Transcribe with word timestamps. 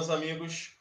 meus 0.00 0.08
amigos. 0.08 0.72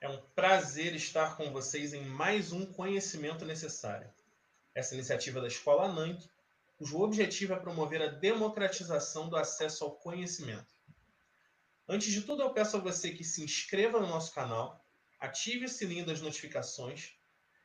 É 0.00 0.08
um 0.08 0.22
prazer 0.32 0.94
estar 0.94 1.36
com 1.36 1.50
vocês 1.50 1.92
em 1.92 2.04
mais 2.04 2.52
um 2.52 2.64
Conhecimento 2.64 3.44
Necessário. 3.44 4.08
Essa 4.72 4.94
iniciativa 4.94 5.40
da 5.40 5.48
Escola 5.48 5.92
NANC, 5.92 6.22
cujo 6.78 7.00
objetivo 7.00 7.52
é 7.52 7.56
promover 7.56 8.00
a 8.00 8.06
democratização 8.06 9.28
do 9.28 9.36
acesso 9.36 9.82
ao 9.82 9.96
conhecimento. 9.96 10.72
Antes 11.88 12.12
de 12.12 12.22
tudo, 12.22 12.42
eu 12.42 12.50
peço 12.50 12.76
a 12.76 12.80
você 12.80 13.10
que 13.10 13.24
se 13.24 13.42
inscreva 13.42 13.98
no 13.98 14.06
nosso 14.06 14.32
canal, 14.32 14.86
ative 15.18 15.64
o 15.64 15.68
sininho 15.68 16.06
das 16.06 16.20
notificações 16.20 17.14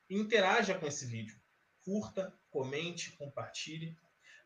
e 0.10 0.18
interaja 0.18 0.74
com 0.74 0.88
esse 0.88 1.06
vídeo. 1.06 1.40
Curta, 1.86 2.34
comente, 2.50 3.12
compartilhe, 3.12 3.96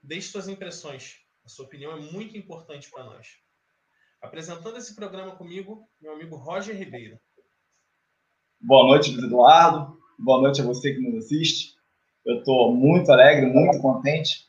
deixe 0.02 0.28
suas 0.28 0.50
impressões. 0.50 1.22
A 1.46 1.48
sua 1.48 1.64
opinião 1.64 1.94
é 1.94 2.02
muito 2.02 2.36
importante 2.36 2.92
para 2.92 3.06
nós. 3.06 3.42
Apresentando 4.24 4.78
esse 4.78 4.96
programa 4.96 5.32
comigo, 5.36 5.86
meu 6.02 6.14
amigo 6.14 6.38
Roger 6.38 6.74
Ribeiro. 6.74 7.20
Boa 8.62 8.88
noite, 8.88 9.14
Eduardo. 9.14 9.98
Boa 10.18 10.42
noite 10.42 10.62
a 10.62 10.64
você 10.64 10.94
que 10.94 11.02
nos 11.02 11.26
assiste. 11.26 11.76
Eu 12.26 12.38
estou 12.38 12.74
muito 12.74 13.12
alegre, 13.12 13.46
muito 13.46 13.82
contente 13.82 14.48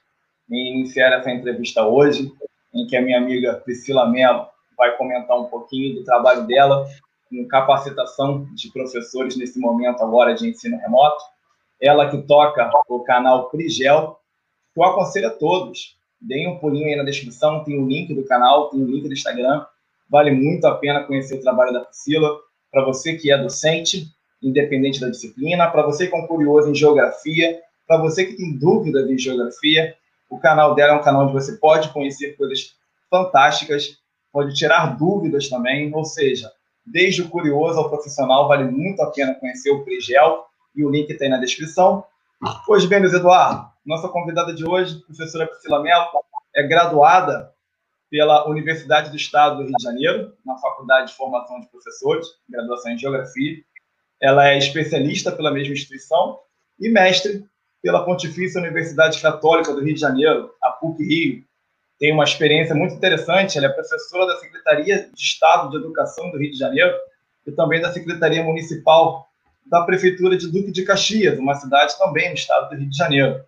em 0.49 0.79
iniciar 0.79 1.13
essa 1.19 1.29
entrevista 1.29 1.85
hoje, 1.85 2.33
em 2.73 2.87
que 2.87 2.97
a 2.97 3.03
minha 3.03 3.19
amiga 3.19 3.55
Priscila 3.65 4.09
Mello 4.09 4.47
vai 4.79 4.97
comentar 4.97 5.37
um 5.37 5.47
pouquinho 5.47 5.97
do 5.97 6.05
trabalho 6.05 6.47
dela 6.47 6.89
com 7.29 7.49
capacitação 7.49 8.45
de 8.55 8.71
professores 8.71 9.37
nesse 9.37 9.59
momento 9.59 10.05
agora 10.05 10.35
de 10.35 10.49
ensino 10.49 10.79
remoto. 10.79 11.21
Ela 11.83 12.09
que 12.09 12.23
toca 12.23 12.71
o 12.89 13.01
canal 13.01 13.51
Prigel, 13.51 14.21
que 14.73 14.79
eu 14.79 14.85
aconselho 14.85 15.27
a 15.27 15.31
todos 15.31 15.99
deem 16.27 16.49
um 16.49 16.59
pulinho 16.59 16.87
aí 16.87 16.97
na 16.97 17.05
descrição, 17.05 17.63
tem 17.65 17.79
o 17.79 17.87
link 17.87 18.15
do 18.15 18.25
canal, 18.25 18.71
tem 18.71 18.83
o 18.83 18.87
link 18.87 19.07
do 19.07 19.13
Instagram. 19.13 19.65
Vale 20.09 20.31
muito 20.31 20.67
a 20.67 20.75
pena 20.75 21.05
conhecer 21.05 21.37
o 21.37 21.41
trabalho 21.41 21.73
da 21.73 21.81
Priscila. 21.81 22.39
Para 22.71 22.85
você 22.85 23.15
que 23.15 23.31
é 23.31 23.39
docente, 23.39 24.09
independente 24.43 25.01
da 25.01 25.09
disciplina, 25.09 25.71
para 25.71 25.83
você 25.83 26.07
que 26.07 26.15
é 26.15 26.19
um 26.19 26.27
curioso 26.27 26.71
em 26.71 26.75
geografia, 26.75 27.61
para 27.87 27.99
você 27.99 28.25
que 28.25 28.37
tem 28.37 28.59
dúvidas 28.59 29.09
em 29.09 29.19
geografia, 29.19 29.95
o 30.31 30.39
canal 30.39 30.75
dela 30.75 30.95
é 30.95 30.97
um 30.97 31.03
canal 31.03 31.25
onde 31.25 31.33
você 31.33 31.57
pode 31.57 31.91
conhecer 31.91 32.37
coisas 32.37 32.75
fantásticas, 33.11 33.99
pode 34.33 34.55
tirar 34.55 34.97
dúvidas 34.97 35.49
também, 35.49 35.95
ou 35.95 36.05
seja, 36.05 36.51
desde 36.85 37.23
o 37.23 37.29
curioso 37.29 37.79
ao 37.79 37.89
profissional, 37.89 38.49
vale 38.49 38.65
muito 38.65 39.01
a 39.01 39.11
pena 39.11 39.35
conhecer 39.35 39.71
o 39.71 39.85
Prigel 39.85 40.45
e 40.75 40.85
o 40.85 40.91
link 40.91 41.09
está 41.11 41.25
aí 41.25 41.31
na 41.31 41.39
descrição. 41.39 42.05
Pois 42.67 42.85
bem, 42.85 43.01
Luiz 43.01 43.13
Eduardo, 43.13 43.71
nossa 43.85 44.09
convidada 44.09 44.55
de 44.55 44.67
hoje, 44.67 45.01
professora 45.01 45.47
Priscila 45.47 45.83
Mello, 45.83 46.07
é 46.55 46.63
graduada 46.63 47.53
pela 48.09 48.49
Universidade 48.49 49.11
do 49.11 49.17
Estado 49.17 49.57
do 49.57 49.63
Rio 49.65 49.75
de 49.77 49.83
Janeiro, 49.83 50.33
na 50.45 50.57
Faculdade 50.57 51.11
de 51.11 51.17
Formação 51.17 51.61
de 51.61 51.69
Professores, 51.69 52.27
graduação 52.49 52.93
em 52.93 52.99
Geografia. 52.99 53.63
Ela 54.23 54.49
é 54.49 54.59
especialista 54.59 55.33
pela 55.33 55.51
mesma 55.51 55.75
instituição 55.75 56.39
e 56.79 56.89
mestre 56.89 57.45
pela 57.83 58.05
Pontifícia 58.05 58.61
Universidade 58.61 59.21
Católica 59.21 59.75
do 59.75 59.83
Rio 59.83 59.95
de 59.95 60.01
Janeiro, 60.01 60.51
a 60.63 60.71
PUC-Rio. 60.71 61.45
Tem 61.99 62.13
uma 62.13 62.25
experiência 62.25 62.75
muito 62.75 62.95
interessante, 62.95 63.59
ela 63.59 63.67
é 63.67 63.71
professora 63.71 64.27
da 64.27 64.39
Secretaria 64.39 65.11
de 65.13 65.21
Estado 65.21 65.71
de 65.71 65.77
Educação 65.77 66.31
do 66.31 66.39
Rio 66.39 66.51
de 66.51 66.59
Janeiro 66.59 66.95
e 67.47 67.53
também 67.53 67.81
da 67.81 67.93
Secretaria 67.93 68.43
Municipal 68.43 69.29
da 69.67 69.83
Prefeitura 69.83 70.37
de 70.37 70.51
Duque 70.51 70.71
de 70.71 70.85
Caxias, 70.85 71.39
uma 71.39 71.55
cidade 71.55 71.99
também 71.99 72.29
no 72.29 72.35
estado 72.35 72.71
do 72.71 72.77
Rio 72.77 72.89
de 72.89 72.97
Janeiro. 72.97 73.45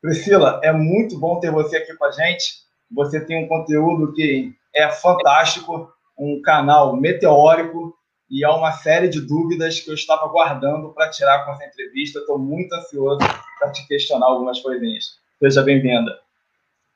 Priscila, 0.00 0.60
é 0.62 0.72
muito 0.72 1.18
bom 1.18 1.38
ter 1.40 1.50
você 1.50 1.76
aqui 1.76 1.94
com 1.94 2.04
a 2.04 2.10
gente. 2.10 2.60
Você 2.90 3.20
tem 3.20 3.44
um 3.44 3.48
conteúdo 3.48 4.12
que 4.12 4.54
é 4.74 4.88
fantástico, 4.88 5.92
um 6.18 6.40
canal 6.42 6.96
meteórico 6.96 7.94
e 8.30 8.44
há 8.44 8.54
uma 8.54 8.72
série 8.72 9.08
de 9.08 9.20
dúvidas 9.20 9.80
que 9.80 9.90
eu 9.90 9.94
estava 9.94 10.26
guardando 10.28 10.90
para 10.94 11.10
tirar 11.10 11.44
com 11.44 11.52
essa 11.52 11.66
entrevista. 11.66 12.20
Estou 12.20 12.38
muito 12.38 12.72
ansioso 12.74 13.18
para 13.58 13.72
te 13.72 13.86
questionar 13.86 14.26
algumas 14.26 14.60
coisinhas. 14.60 15.18
Seja 15.38 15.62
bem-vinda. 15.62 16.18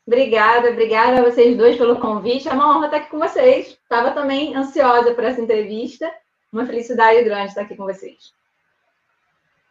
Obrigada, 0.06 0.70
obrigada 0.70 1.20
a 1.20 1.25
vocês 1.25 1.56
dois 1.56 1.76
pelo 1.76 1.98
convite. 1.98 2.48
É 2.48 2.53
uma 2.53 2.76
honra 2.76 2.87
estar 2.87 2.98
aqui 2.98 3.10
com 3.10 3.19
vocês. 3.19 3.69
Estava 3.69 4.12
também 4.12 4.54
ansiosa 4.54 5.14
por 5.14 5.25
essa 5.25 5.41
entrevista. 5.41 6.10
Uma 6.53 6.66
felicidade 6.66 7.25
grande 7.25 7.48
estar 7.48 7.62
aqui 7.62 7.75
com 7.75 7.84
vocês. 7.84 8.32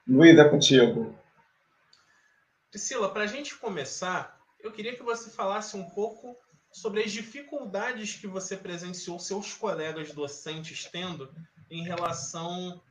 Luiz, 0.08 0.38
é 0.38 0.50
contigo. 0.50 1.16
Priscila, 2.74 3.14
para 3.14 3.26
a 3.26 3.28
gente 3.28 3.56
começar, 3.58 4.42
eu 4.60 4.72
queria 4.72 4.96
que 4.96 5.04
você 5.04 5.30
falasse 5.30 5.78
um 5.78 5.88
pouco 5.92 6.36
sobre 6.72 7.04
as 7.04 7.12
dificuldades 7.12 8.16
que 8.16 8.26
você 8.26 8.58
presenciou 8.58 9.20
seus 9.20 9.54
colegas 9.54 10.12
docentes 10.12 10.90
tendo 10.92 11.32
em 11.70 11.84
relação 11.84 12.82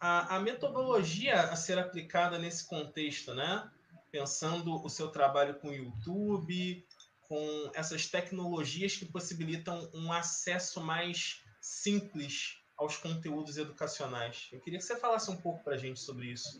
à, 0.00 0.36
à 0.36 0.40
metodologia 0.40 1.38
a 1.38 1.54
ser 1.54 1.78
aplicada 1.78 2.38
nesse 2.38 2.66
contexto, 2.66 3.34
né? 3.34 3.70
Pensando 4.10 4.82
o 4.82 4.88
seu 4.88 5.08
trabalho 5.08 5.56
com 5.56 5.68
o 5.68 5.74
YouTube, 5.74 6.86
com 7.20 7.70
essas 7.74 8.06
tecnologias 8.06 8.96
que 8.96 9.04
possibilitam 9.04 9.90
um 9.92 10.10
acesso 10.10 10.80
mais 10.80 11.42
simples 11.60 12.56
aos 12.74 12.96
conteúdos 12.96 13.58
educacionais. 13.58 14.48
Eu 14.50 14.60
queria 14.60 14.78
que 14.78 14.84
você 14.86 14.98
falasse 14.98 15.30
um 15.30 15.36
pouco 15.36 15.62
para 15.62 15.74
a 15.74 15.78
gente 15.78 16.00
sobre 16.00 16.32
isso. 16.32 16.58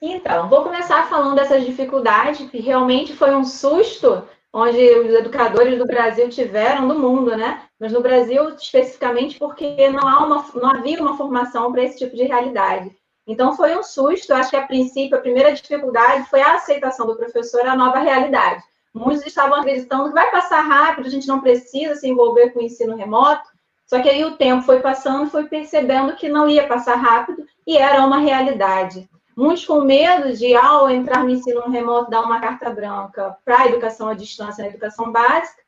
Então, 0.00 0.48
vou 0.48 0.62
começar 0.62 1.08
falando 1.08 1.34
dessas 1.34 1.64
dificuldades, 1.64 2.50
que 2.50 2.60
realmente 2.60 3.14
foi 3.14 3.34
um 3.34 3.44
susto 3.44 4.22
onde 4.52 4.78
os 4.78 5.12
educadores 5.12 5.78
do 5.78 5.86
Brasil 5.86 6.28
tiveram, 6.28 6.86
do 6.86 6.98
mundo, 6.98 7.36
né? 7.36 7.62
Mas 7.80 7.92
no 7.92 8.00
Brasil, 8.00 8.50
especificamente, 8.50 9.38
porque 9.38 9.90
não, 9.90 10.06
há 10.06 10.24
uma, 10.24 10.46
não 10.54 10.70
havia 10.70 11.00
uma 11.00 11.16
formação 11.16 11.72
para 11.72 11.82
esse 11.82 11.98
tipo 11.98 12.14
de 12.14 12.24
realidade. 12.24 12.94
Então, 13.26 13.56
foi 13.56 13.76
um 13.76 13.82
susto. 13.82 14.32
Acho 14.32 14.50
que, 14.50 14.56
a 14.56 14.66
princípio, 14.66 15.16
a 15.16 15.20
primeira 15.20 15.52
dificuldade 15.52 16.28
foi 16.28 16.40
a 16.40 16.54
aceitação 16.54 17.06
do 17.06 17.16
professor 17.16 17.66
à 17.66 17.74
nova 17.74 17.98
realidade. 17.98 18.62
Muitos 18.94 19.26
estavam 19.26 19.58
acreditando 19.58 20.08
que 20.08 20.14
vai 20.14 20.30
passar 20.30 20.60
rápido, 20.60 21.06
a 21.06 21.10
gente 21.10 21.26
não 21.26 21.40
precisa 21.40 21.96
se 21.96 22.08
envolver 22.08 22.50
com 22.50 22.60
o 22.60 22.62
ensino 22.62 22.94
remoto. 22.94 23.48
Só 23.86 24.00
que 24.00 24.08
aí 24.08 24.24
o 24.24 24.36
tempo 24.36 24.62
foi 24.62 24.80
passando, 24.80 25.30
foi 25.30 25.46
percebendo 25.48 26.14
que 26.14 26.28
não 26.28 26.48
ia 26.48 26.68
passar 26.68 26.94
rápido 26.94 27.44
e 27.66 27.76
era 27.76 28.06
uma 28.06 28.18
realidade. 28.18 29.08
Muitos 29.36 29.66
com 29.66 29.80
medo 29.80 30.32
de, 30.32 30.54
ao 30.54 30.88
entrar 30.88 31.24
no 31.24 31.30
ensino 31.30 31.68
remoto, 31.68 32.10
dar 32.10 32.22
uma 32.22 32.40
carta 32.40 32.70
branca 32.70 33.36
para 33.44 33.62
a 33.62 33.66
educação 33.66 34.08
à 34.08 34.14
distância, 34.14 34.62
na 34.62 34.70
educação 34.70 35.10
básica, 35.10 35.62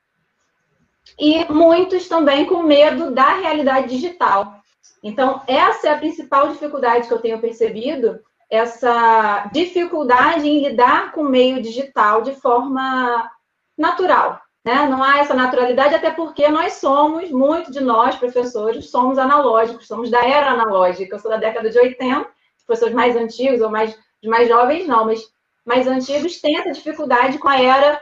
e 1.18 1.44
muitos 1.52 2.08
também 2.08 2.46
com 2.46 2.62
medo 2.62 3.10
da 3.10 3.34
realidade 3.34 3.88
digital. 3.88 4.60
Então, 5.02 5.42
essa 5.46 5.88
é 5.88 5.92
a 5.92 5.98
principal 5.98 6.48
dificuldade 6.48 7.08
que 7.08 7.14
eu 7.14 7.20
tenho 7.20 7.40
percebido, 7.40 8.20
essa 8.48 9.48
dificuldade 9.52 10.48
em 10.48 10.62
lidar 10.68 11.12
com 11.12 11.22
o 11.22 11.28
meio 11.28 11.60
digital 11.60 12.22
de 12.22 12.34
forma 12.34 13.30
natural. 13.76 14.40
Né? 14.64 14.86
Não 14.88 15.02
há 15.02 15.18
essa 15.18 15.34
naturalidade, 15.34 15.94
até 15.94 16.10
porque 16.10 16.48
nós 16.48 16.74
somos, 16.74 17.30
muitos 17.30 17.72
de 17.72 17.80
nós, 17.80 18.16
professores, 18.16 18.90
somos 18.90 19.16
analógicos, 19.16 19.86
somos 19.86 20.10
da 20.10 20.24
era 20.24 20.50
analógica. 20.50 21.14
Eu 21.14 21.20
sou 21.20 21.30
da 21.30 21.36
década 21.36 21.70
de 21.70 21.78
80, 21.78 22.28
professores 22.66 22.94
mais 22.94 23.16
antigos 23.16 23.60
ou 23.60 23.70
mais, 23.70 23.96
mais 24.24 24.48
jovens, 24.48 24.86
não, 24.86 25.06
mas 25.06 25.22
mais 25.64 25.86
antigos 25.86 26.40
têm 26.40 26.58
essa 26.58 26.72
dificuldade 26.72 27.38
com 27.38 27.48
a 27.48 27.60
era 27.60 28.00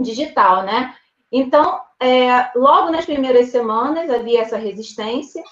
digital, 0.00 0.62
né? 0.62 0.94
Então, 1.30 1.80
é, 2.00 2.50
logo 2.56 2.90
nas 2.90 3.04
primeiras 3.04 3.48
semanas 3.48 4.08
havia 4.08 4.40
essa 4.40 4.56
resistência. 4.56 5.42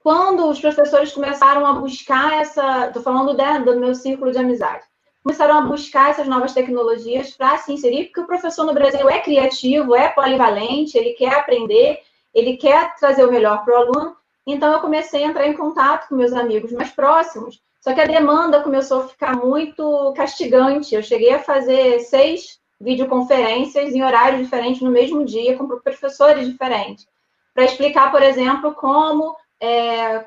Quando 0.00 0.48
os 0.48 0.60
professores 0.60 1.12
começaram 1.12 1.66
a 1.66 1.72
buscar 1.74 2.40
essa, 2.40 2.86
estou 2.86 3.02
falando 3.02 3.34
né, 3.34 3.60
do 3.60 3.78
meu 3.78 3.94
círculo 3.94 4.32
de 4.32 4.38
amizade, 4.38 4.84
começaram 5.22 5.58
a 5.58 5.62
buscar 5.62 6.10
essas 6.10 6.28
novas 6.28 6.52
tecnologias 6.52 7.32
para 7.32 7.58
se 7.58 7.72
inserir, 7.72 8.06
porque 8.06 8.20
o 8.20 8.26
professor 8.26 8.64
no 8.64 8.72
Brasil 8.72 9.08
é 9.08 9.20
criativo, 9.20 9.94
é 9.94 10.08
polivalente, 10.08 10.96
ele 10.96 11.14
quer 11.14 11.34
aprender, 11.34 12.00
ele 12.32 12.56
quer 12.56 12.94
trazer 12.96 13.24
o 13.24 13.30
melhor 13.30 13.64
para 13.64 13.74
o 13.74 13.82
aluno, 13.82 14.16
então, 14.46 14.72
eu 14.72 14.80
comecei 14.80 15.24
a 15.24 15.26
entrar 15.26 15.46
em 15.46 15.56
contato 15.56 16.08
com 16.08 16.14
meus 16.14 16.32
amigos 16.32 16.70
mais 16.70 16.90
próximos, 16.90 17.60
só 17.80 17.92
que 17.92 18.00
a 18.00 18.06
demanda 18.06 18.62
começou 18.62 19.02
a 19.02 19.08
ficar 19.08 19.36
muito 19.36 20.12
castigante. 20.16 20.94
Eu 20.94 21.02
cheguei 21.02 21.32
a 21.32 21.42
fazer 21.42 22.00
seis 22.00 22.60
videoconferências 22.80 23.94
em 23.94 24.02
horários 24.02 24.42
diferentes 24.42 24.82
no 24.82 24.90
mesmo 24.90 25.24
dia, 25.24 25.56
com 25.56 25.66
professores 25.66 26.46
diferentes, 26.46 27.08
para 27.54 27.64
explicar, 27.64 28.10
por 28.10 28.22
exemplo, 28.22 28.74
como 28.74 29.36
é, 29.60 30.26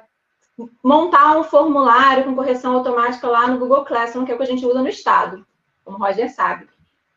montar 0.84 1.38
um 1.38 1.44
formulário 1.44 2.26
com 2.26 2.36
correção 2.36 2.76
automática 2.76 3.28
lá 3.28 3.48
no 3.48 3.60
Google 3.60 3.86
Classroom, 3.86 4.26
que 4.26 4.32
é 4.32 4.36
o 4.36 4.38
que 4.38 4.44
a 4.44 4.48
gente 4.48 4.66
usa 4.66 4.82
no 4.82 4.90
Estado, 4.90 5.46
como 5.86 5.98
o 5.98 6.00
Roger 6.02 6.34
sabe. 6.34 6.68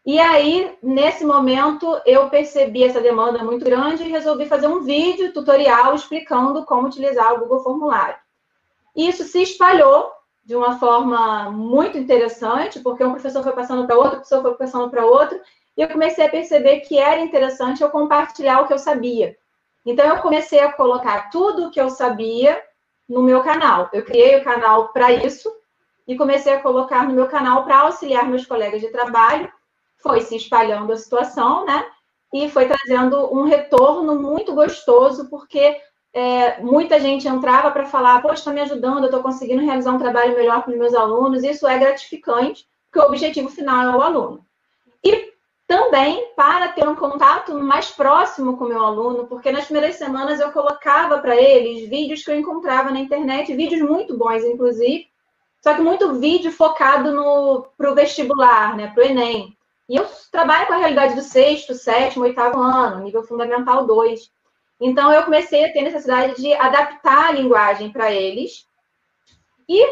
E 0.04 0.18
aí, 0.18 0.76
nesse 0.82 1.24
momento, 1.24 2.00
eu 2.04 2.28
percebi 2.28 2.82
essa 2.82 3.00
demanda 3.00 3.44
muito 3.44 3.64
grande 3.64 4.02
e 4.02 4.10
resolvi 4.10 4.46
fazer 4.46 4.66
um 4.66 4.82
vídeo 4.82 5.32
tutorial 5.32 5.94
explicando 5.94 6.64
como 6.64 6.88
utilizar 6.88 7.32
o 7.34 7.38
Google 7.38 7.62
Formulário. 7.62 8.16
Isso 8.96 9.22
se 9.22 9.40
espalhou 9.42 10.10
de 10.44 10.56
uma 10.56 10.76
forma 10.78 11.50
muito 11.50 11.96
interessante, 11.96 12.80
porque 12.80 13.04
um 13.04 13.12
professor 13.12 13.44
foi 13.44 13.52
passando 13.52 13.86
para 13.86 13.96
outro, 13.96 14.16
professor 14.16 14.42
foi 14.42 14.54
passando 14.54 14.90
para 14.90 15.06
outro, 15.06 15.40
e 15.76 15.82
eu 15.82 15.88
comecei 15.88 16.26
a 16.26 16.30
perceber 16.30 16.80
que 16.80 16.98
era 16.98 17.20
interessante 17.20 17.82
eu 17.82 17.88
compartilhar 17.88 18.60
o 18.60 18.66
que 18.66 18.72
eu 18.72 18.78
sabia. 18.78 19.36
Então, 19.86 20.04
eu 20.04 20.18
comecei 20.20 20.60
a 20.60 20.72
colocar 20.72 21.30
tudo 21.30 21.66
o 21.66 21.70
que 21.70 21.80
eu 21.80 21.88
sabia 21.88 22.60
no 23.08 23.22
meu 23.22 23.42
canal. 23.42 23.88
Eu 23.92 24.04
criei 24.04 24.36
o 24.36 24.44
canal 24.44 24.88
para 24.88 25.12
isso 25.12 25.50
e 26.06 26.16
comecei 26.16 26.52
a 26.52 26.60
colocar 26.60 27.06
no 27.06 27.14
meu 27.14 27.28
canal 27.28 27.64
para 27.64 27.78
auxiliar 27.80 28.28
meus 28.28 28.44
colegas 28.46 28.80
de 28.80 28.88
trabalho. 28.88 29.50
Foi 30.02 30.20
se 30.20 30.36
espalhando 30.36 30.92
a 30.92 30.96
situação, 30.96 31.64
né? 31.64 31.86
E 32.32 32.48
foi 32.48 32.66
trazendo 32.66 33.32
um 33.32 33.44
retorno 33.44 34.18
muito 34.18 34.54
gostoso, 34.54 35.28
porque 35.28 35.76
é, 36.14 36.60
muita 36.60 36.98
gente 36.98 37.28
entrava 37.28 37.70
para 37.70 37.86
falar: 37.86 38.20
Poxa, 38.22 38.34
está 38.34 38.52
me 38.52 38.60
ajudando, 38.60 39.00
eu 39.00 39.06
estou 39.06 39.22
conseguindo 39.22 39.62
realizar 39.62 39.92
um 39.92 39.98
trabalho 39.98 40.34
melhor 40.34 40.62
com 40.62 40.70
os 40.70 40.78
meus 40.78 40.94
alunos. 40.94 41.42
Isso 41.42 41.66
é 41.66 41.78
gratificante, 41.78 42.66
porque 42.90 43.04
o 43.04 43.08
objetivo 43.08 43.48
final 43.48 43.92
é 43.92 43.96
o 43.96 44.02
aluno. 44.02 44.44
E 45.04 45.32
também 45.66 46.32
para 46.36 46.68
ter 46.68 46.86
um 46.86 46.94
contato 46.94 47.54
mais 47.58 47.90
próximo 47.90 48.58
com 48.58 48.64
o 48.64 48.68
meu 48.68 48.84
aluno, 48.84 49.26
porque 49.26 49.50
nas 49.50 49.64
primeiras 49.64 49.96
semanas 49.96 50.38
eu 50.38 50.52
colocava 50.52 51.18
para 51.18 51.34
eles 51.34 51.88
vídeos 51.88 52.22
que 52.22 52.30
eu 52.30 52.38
encontrava 52.38 52.90
na 52.90 53.00
internet, 53.00 53.54
vídeos 53.54 53.80
muito 53.80 54.16
bons, 54.16 54.44
inclusive, 54.44 55.06
só 55.62 55.74
que 55.74 55.80
muito 55.80 56.14
vídeo 56.18 56.52
focado 56.52 57.10
para 57.78 57.90
o 57.90 57.94
vestibular, 57.94 58.76
né, 58.76 58.88
para 58.88 59.02
o 59.02 59.06
Enem. 59.06 59.56
E 59.88 59.96
eu 59.96 60.06
trabalho 60.30 60.66
com 60.66 60.74
a 60.74 60.78
realidade 60.78 61.14
do 61.14 61.22
sexto, 61.22 61.74
sétimo, 61.74 62.24
oitavo 62.24 62.60
ano, 62.60 63.02
nível 63.02 63.22
fundamental 63.22 63.86
2. 63.86 64.30
Então, 64.80 65.12
eu 65.12 65.22
comecei 65.24 65.64
a 65.64 65.72
ter 65.72 65.82
necessidade 65.82 66.40
de 66.40 66.52
adaptar 66.54 67.28
a 67.28 67.32
linguagem 67.32 67.90
para 67.90 68.10
eles. 68.10 68.66
E 69.68 69.86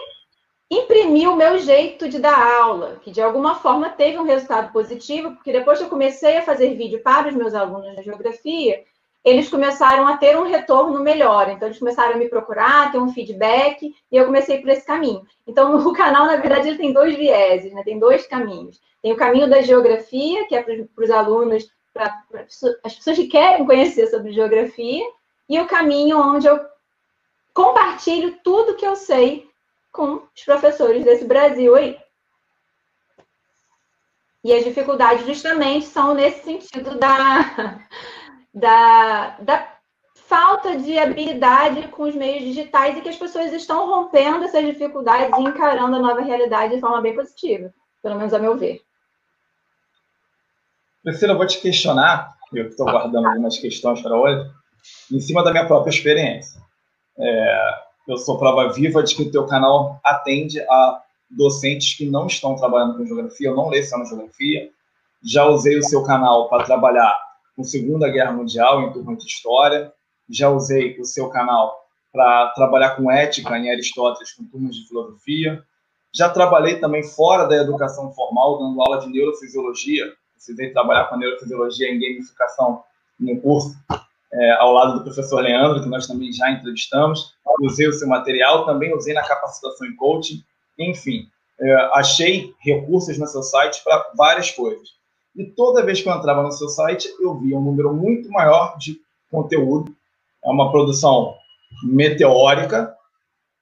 imprimir 0.71 1.29
o 1.29 1.37
meu 1.37 1.59
jeito 1.59 2.09
de 2.09 2.19
dar 2.19 2.61
aula, 2.61 3.01
que 3.03 3.11
de 3.11 3.21
alguma 3.21 3.57
forma 3.57 3.91
teve 3.91 4.19
um 4.19 4.25
resultado 4.25 4.73
positivo, 4.73 5.33
porque 5.35 5.53
depois 5.53 5.79
que 5.79 5.85
eu 5.85 5.89
comecei 5.89 6.39
a 6.39 6.43
fazer 6.43 6.75
vídeo 6.75 7.03
para 7.03 7.29
os 7.29 7.35
meus 7.35 7.55
alunos 7.55 7.97
de 7.97 8.03
geografia, 8.03 8.85
eles 9.25 9.49
começaram 9.49 10.07
a 10.07 10.17
ter 10.17 10.39
um 10.39 10.47
retorno 10.47 11.01
melhor. 11.01 11.51
Então, 11.51 11.69
eles 11.69 11.79
começaram 11.79 12.15
a 12.15 12.19
me 12.19 12.29
procurar, 12.29 12.91
ter 12.91 12.99
um 12.99 13.13
feedback, 13.13 13.95
e 14.11 14.17
eu 14.17 14.27
comecei 14.27 14.59
por 14.59 14.71
esse 14.71 14.87
caminho. 14.87 15.27
Então, 15.47 15.77
o 15.87 15.93
canal, 15.93 16.27
na 16.27 16.37
verdade, 16.37 16.69
ele 16.69 16.79
tem 16.79 16.93
dois 16.93 17.17
vieses, 17.17 17.73
né? 17.73 17.83
tem 17.83 17.99
dois 17.99 18.27
caminhos. 18.27 18.81
Tem 19.03 19.13
o 19.13 19.17
caminho 19.17 19.49
da 19.49 19.63
geografia, 19.63 20.47
que 20.47 20.55
é 20.55 20.63
para 20.63 21.05
os 21.05 21.11
alunos, 21.11 21.71
para 21.93 22.23
as 22.85 22.95
pessoas 22.95 23.17
que 23.17 23.29
querem 23.29 23.65
conhecer 23.65 24.07
sobre 24.09 24.33
geografia, 24.33 25.05
e 25.49 25.59
o 25.59 25.67
caminho 25.67 26.19
onde 26.19 26.47
eu 26.47 26.61
compartilho 27.53 28.39
tudo 28.45 28.77
que 28.77 28.87
eu 28.87 28.95
sei 28.95 29.49
com 29.91 30.23
os 30.35 30.45
professores 30.45 31.05
desse 31.05 31.25
Brasil 31.25 31.75
aí. 31.75 31.99
E 34.43 34.53
as 34.53 34.65
dificuldades 34.65 35.27
justamente 35.27 35.87
são 35.87 36.15
nesse 36.15 36.45
sentido 36.45 36.99
da, 36.99 37.81
da, 38.55 39.37
da 39.41 39.77
falta 40.15 40.77
de 40.77 40.99
habilidade 40.99 41.89
com 41.89 42.05
os 42.05 42.15
meios 42.15 42.45
digitais 42.45 42.97
e 42.97 43.01
que 43.01 43.09
as 43.09 43.17
pessoas 43.17 43.53
estão 43.53 43.87
rompendo 43.87 44.45
essas 44.45 44.65
dificuldades 44.65 45.37
e 45.37 45.43
encarando 45.43 45.97
a 45.97 45.99
nova 45.99 46.21
realidade 46.21 46.75
de 46.75 46.81
forma 46.81 47.03
bem 47.03 47.15
positiva, 47.15 47.75
pelo 48.01 48.17
menos 48.17 48.33
a 48.33 48.39
meu 48.39 48.57
ver. 48.57 48.81
Priscila, 51.03 51.33
eu 51.33 51.39
vou 51.39 51.47
te 51.47 51.61
questionar, 51.61 52.37
eu 52.53 52.69
estou 52.69 52.85
guardando 52.85 53.27
algumas 53.27 53.57
questões 53.57 54.03
para 54.03 54.15
hoje, 54.15 54.51
em 55.11 55.21
cima 55.21 55.43
da 55.43 55.51
minha 55.51 55.67
própria 55.67 55.91
experiência. 55.91 56.61
É, 57.19 57.75
eu 58.07 58.19
sou 58.19 58.39
prova 58.39 58.71
viva 58.73 59.03
de 59.03 59.15
que 59.15 59.23
o 59.23 59.31
teu 59.31 59.47
canal 59.47 59.99
atende 60.05 60.61
a 60.61 61.03
docentes 61.31 61.97
que 61.97 62.05
não 62.05 62.27
estão 62.27 62.55
trabalhando 62.55 62.99
com 62.99 63.07
geografia, 63.07 63.49
eu 63.49 63.57
não 63.57 63.69
leciono 63.69 64.05
geografia. 64.05 64.71
Já 65.25 65.47
usei 65.47 65.79
o 65.79 65.83
seu 65.83 66.03
canal 66.03 66.49
para 66.49 66.65
trabalhar 66.65 67.15
com 67.57 67.65
Segunda 67.65 68.09
Guerra 68.09 68.33
Mundial 68.33 68.83
em 68.83 68.93
turma 68.93 69.17
de 69.17 69.25
história. 69.25 69.93
Já 70.29 70.51
usei 70.51 70.99
o 70.99 71.05
seu 71.05 71.29
canal 71.29 71.79
para 72.13 72.49
trabalhar 72.49 72.97
com 72.97 73.11
ética 73.11 73.57
em 73.59 73.71
Aristóteles 73.71 74.33
com 74.33 74.45
turmas 74.45 74.75
de 74.75 74.87
filosofia. 74.87 75.63
Já 76.13 76.29
trabalhei 76.29 76.79
também 76.79 77.03
fora 77.03 77.47
da 77.47 77.57
educação 77.57 78.13
formal, 78.13 78.59
dando 78.59 78.81
aula 78.83 79.01
de 79.01 79.09
neurofisiologia. 79.09 80.13
Precisei 80.41 80.73
trabalhar 80.73 81.05
com 81.05 81.19
neurofisiologia 81.19 81.91
em 81.91 82.01
gamificação 82.01 82.83
no 83.19 83.39
curso 83.43 83.77
é, 84.33 84.53
ao 84.53 84.73
lado 84.73 84.95
do 84.95 85.05
professor 85.05 85.43
Leandro, 85.43 85.83
que 85.83 85.89
nós 85.91 86.07
também 86.07 86.33
já 86.33 86.51
entrevistamos. 86.51 87.35
Usei 87.61 87.87
o 87.87 87.93
seu 87.93 88.09
material, 88.09 88.65
também 88.65 88.95
usei 88.95 89.13
na 89.13 89.23
capacitação 89.23 89.87
em 89.87 89.95
coaching. 89.95 90.43
Enfim, 90.79 91.29
é, 91.61 91.75
achei 91.93 92.55
recursos 92.59 93.19
no 93.19 93.27
seu 93.27 93.43
site 93.43 93.85
para 93.85 94.13
várias 94.17 94.51
coisas. 94.51 94.89
E 95.37 95.45
toda 95.45 95.85
vez 95.85 96.01
que 96.01 96.09
eu 96.09 96.15
entrava 96.15 96.43
no 96.43 96.53
seu 96.53 96.71
site, 96.71 97.07
eu 97.21 97.39
via 97.39 97.59
um 97.59 97.63
número 97.63 97.93
muito 97.93 98.31
maior 98.31 98.79
de 98.79 98.99
conteúdo. 99.31 99.95
É 100.43 100.49
uma 100.49 100.71
produção 100.71 101.37
meteórica 101.83 102.97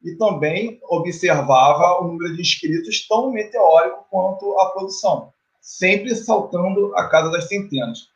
e 0.04 0.14
também 0.14 0.78
observava 0.88 2.00
o 2.00 2.06
número 2.06 2.36
de 2.36 2.40
inscritos 2.40 3.04
tão 3.08 3.32
meteórico 3.32 4.06
quanto 4.08 4.56
a 4.60 4.70
produção, 4.70 5.32
sempre 5.68 6.14
saltando 6.14 6.96
a 6.96 7.08
casa 7.08 7.30
das 7.30 7.46
centenas. 7.46 8.08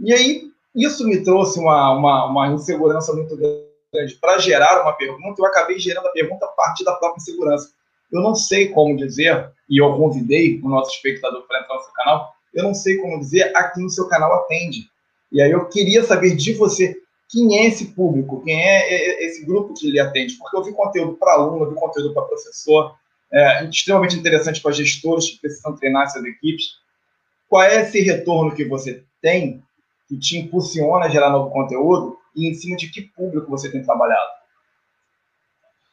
E 0.00 0.12
aí, 0.12 0.50
isso 0.74 1.06
me 1.06 1.22
trouxe 1.22 1.60
uma, 1.60 1.92
uma, 1.92 2.24
uma 2.24 2.48
insegurança 2.48 3.12
muito 3.12 3.36
grande 3.36 4.16
para 4.20 4.38
gerar 4.38 4.82
uma 4.82 4.92
pergunta. 4.94 5.40
Eu 5.40 5.46
acabei 5.46 5.78
gerando 5.78 6.08
a 6.08 6.12
pergunta 6.12 6.44
a 6.44 6.48
partir 6.48 6.82
da 6.82 6.94
própria 6.94 7.20
insegurança. 7.20 7.70
Eu 8.10 8.20
não 8.20 8.34
sei 8.34 8.70
como 8.70 8.96
dizer, 8.96 9.48
e 9.70 9.80
eu 9.80 9.96
convidei 9.96 10.60
o 10.60 10.68
nosso 10.68 10.90
espectador 10.90 11.46
para 11.46 11.60
entrar 11.60 11.76
no 11.76 11.82
seu 11.82 11.92
canal, 11.92 12.32
eu 12.52 12.64
não 12.64 12.74
sei 12.74 12.96
como 12.96 13.20
dizer 13.20 13.56
a 13.56 13.68
quem 13.68 13.86
o 13.86 13.90
seu 13.90 14.08
canal 14.08 14.32
atende. 14.34 14.90
E 15.30 15.40
aí 15.40 15.52
eu 15.52 15.68
queria 15.68 16.02
saber 16.02 16.34
de 16.34 16.54
você 16.54 16.96
quem 17.30 17.58
é 17.58 17.66
esse 17.66 17.92
público, 17.92 18.42
quem 18.42 18.60
é 18.60 19.24
esse 19.24 19.44
grupo 19.44 19.74
que 19.74 19.86
ele 19.86 20.00
atende, 20.00 20.34
porque 20.34 20.56
eu 20.56 20.64
vi 20.64 20.72
conteúdo 20.72 21.14
para 21.14 21.34
aluno, 21.34 21.64
eu 21.64 21.70
vi 21.70 21.76
conteúdo 21.76 22.12
para 22.12 22.22
professor, 22.22 22.96
é, 23.32 23.64
extremamente 23.66 24.16
interessante 24.16 24.60
para 24.60 24.72
gestores 24.72 25.30
que 25.30 25.40
precisam 25.40 25.76
treinar 25.76 26.10
suas 26.10 26.24
equipes. 26.24 26.78
Qual 27.48 27.62
é 27.62 27.82
esse 27.82 28.00
retorno 28.00 28.54
que 28.54 28.64
você 28.64 29.04
tem 29.20 29.62
que 30.08 30.18
te 30.18 30.38
impulsiona 30.38 31.06
a 31.06 31.08
gerar 31.08 31.30
novo 31.30 31.50
conteúdo 31.50 32.18
e 32.34 32.48
em 32.48 32.54
cima 32.54 32.76
de 32.76 32.90
que 32.90 33.02
público 33.02 33.50
você 33.50 33.70
tem 33.70 33.82
trabalhado? 33.82 34.38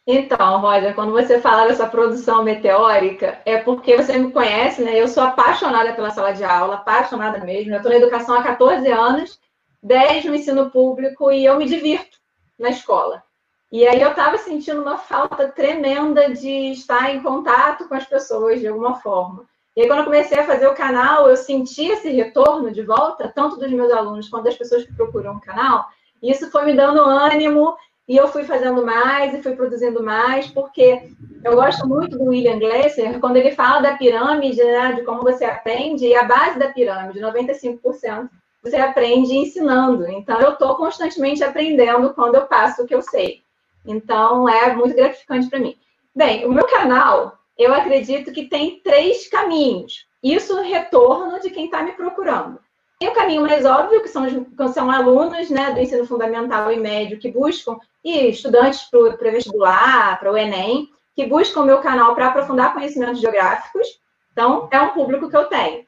Então, 0.07 0.62
Roger, 0.62 0.94
quando 0.94 1.14
você 1.14 1.42
fala 1.42 1.68
dessa 1.68 1.88
produção 1.88 2.44
meteórica, 2.44 3.40
é 3.44 3.57
porque 3.57 3.97
você 3.97 4.16
me 4.18 4.31
conhece, 4.31 4.83
né? 4.83 5.02
Eu 5.02 5.07
sou 5.07 5.24
apaixonada 5.24 5.94
pela 5.94 6.12
sala 6.12 6.31
de 6.31 6.44
aula, 6.44 6.76
apaixonada 6.76 7.40
mesmo. 7.40 7.74
Eu 7.74 7.78
estou 7.78 7.92
na 7.92 7.97
educação 7.97 8.35
há 8.35 8.44
14 8.44 8.88
anos, 8.92 9.40
10 9.81 10.26
no 10.26 10.35
ensino 10.35 10.69
público 10.69 11.31
e 11.31 11.44
eu 11.44 11.57
me 11.57 11.66
divirto 11.66 12.19
na 12.57 12.69
escola. 12.69 13.24
E 13.71 13.88
aí 13.88 14.00
eu 14.00 14.12
estava 14.12 14.38
sentindo 14.38 14.81
uma 14.81 14.97
falta 14.97 15.47
tremenda 15.47 16.31
de 16.33 16.71
estar 16.71 17.14
em 17.14 17.24
contato 17.24 17.88
com 17.88 17.95
as 17.95 18.06
pessoas 18.06 18.59
de 18.59 18.68
alguma 18.68 19.02
forma. 19.02 19.45
E 19.76 19.82
aí, 19.82 19.88
quando 19.88 20.00
eu 20.00 20.06
comecei 20.06 20.40
a 20.40 20.46
fazer 20.46 20.68
o 20.68 20.74
canal, 20.74 21.28
eu 21.30 21.36
senti 21.36 21.86
esse 21.88 22.10
retorno 22.10 22.72
de 22.72 22.82
volta, 22.82 23.32
tanto 23.34 23.58
dos 23.58 23.72
meus 23.72 23.92
alunos 23.92 24.30
quanto 24.30 24.46
das 24.46 24.56
pessoas 24.56 24.86
que 24.86 24.94
procuram 24.94 25.36
o 25.36 25.42
canal. 25.42 25.86
E 26.24 26.32
isso 26.32 26.50
foi 26.50 26.66
me 26.66 26.74
dando 26.74 27.02
ânimo 27.02 27.76
e 28.08 28.16
eu 28.16 28.28
fui 28.28 28.44
fazendo 28.44 28.86
mais 28.86 29.34
e 29.34 29.42
fui 29.42 29.54
produzindo 29.54 30.02
mais, 30.02 30.48
porque 30.48 31.10
eu 31.44 31.56
gosto 31.56 31.88
muito 31.88 32.18
do 32.18 32.26
William 32.26 32.60
Glasser, 32.60 33.20
quando 33.20 33.38
ele 33.38 33.52
fala 33.52 33.82
da 33.82 33.98
pirâmide, 33.98 34.64
né, 34.64 34.94
de 34.94 35.04
como 35.04 35.24
você 35.24 35.44
aprende, 35.44 36.06
e 36.06 36.16
a 36.16 36.24
base 36.24 36.58
da 36.58 36.70
pirâmide, 36.70 37.20
95%, 37.20 38.30
você 38.64 38.78
aprende 38.78 39.36
ensinando. 39.36 40.08
Então, 40.08 40.40
eu 40.40 40.52
estou 40.52 40.76
constantemente 40.76 41.44
aprendendo 41.44 42.14
quando 42.14 42.36
eu 42.36 42.46
passo 42.46 42.84
o 42.84 42.86
que 42.86 42.96
eu 42.96 43.02
sei. 43.02 43.42
Então, 43.86 44.48
é 44.48 44.74
muito 44.74 44.96
gratificante 44.96 45.50
para 45.50 45.60
mim. 45.60 45.76
Bem, 46.16 46.46
o 46.46 46.52
meu 46.52 46.66
canal, 46.68 47.38
eu 47.57 47.74
acredito 47.74 48.31
que 48.31 48.47
tem 48.47 48.80
três 48.81 49.28
caminhos. 49.28 50.06
Isso 50.21 50.59
retorno 50.62 51.40
de 51.40 51.50
quem 51.50 51.66
está 51.66 51.83
me 51.83 51.94
procurando. 51.94 52.59
Tem 53.00 53.09
o 53.09 53.14
caminho 53.14 53.42
mais 53.42 53.66
óbvio, 53.66 54.02
que 54.02 54.07
são, 54.07 54.26
que 54.26 54.68
são 54.69 54.90
alunos 54.90 55.50
né, 55.50 55.71
do 55.71 55.80
ensino 55.80 56.06
fundamental 56.06 56.71
e 56.71 56.78
médio 56.78 57.19
que 57.19 57.31
buscam, 57.31 57.78
e 58.04 58.30
estudantes 58.30 58.83
para 58.83 59.00
o 59.00 59.18
vestibular, 59.18 60.18
para 60.19 60.31
o 60.31 60.38
Enem, 60.38 60.90
que 61.16 61.26
buscam 61.26 61.62
o 61.62 61.66
meu 61.66 61.80
canal 61.80 62.16
para 62.16 62.28
aprofundar 62.28 62.74
conhecimentos 62.74 63.19
geográficos. 63.19 64.00
Então, 64.31 64.68
é 64.71 64.80
um 64.80 64.90
público 64.90 65.30
que 65.30 65.35
eu 65.35 65.45
tenho. 65.45 65.85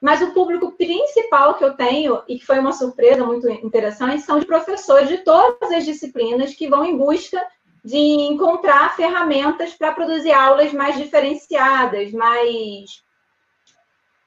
Mas 0.00 0.20
o 0.20 0.32
público 0.32 0.72
principal 0.72 1.54
que 1.54 1.64
eu 1.64 1.74
tenho, 1.74 2.22
e 2.28 2.38
que 2.38 2.44
foi 2.44 2.58
uma 2.58 2.72
surpresa 2.72 3.24
muito 3.24 3.48
interessante, 3.48 4.22
são 4.22 4.38
de 4.38 4.44
professores 4.46 5.08
de 5.08 5.18
todas 5.18 5.70
as 5.72 5.84
disciplinas 5.84 6.54
que 6.54 6.68
vão 6.68 6.84
em 6.84 6.96
busca 6.96 7.42
de 7.84 7.98
encontrar 7.98 8.96
ferramentas 8.96 9.74
para 9.74 9.92
produzir 9.92 10.32
aulas 10.32 10.72
mais 10.72 10.96
diferenciadas, 10.96 12.12
mais 12.12 13.02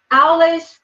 aulas 0.10 0.78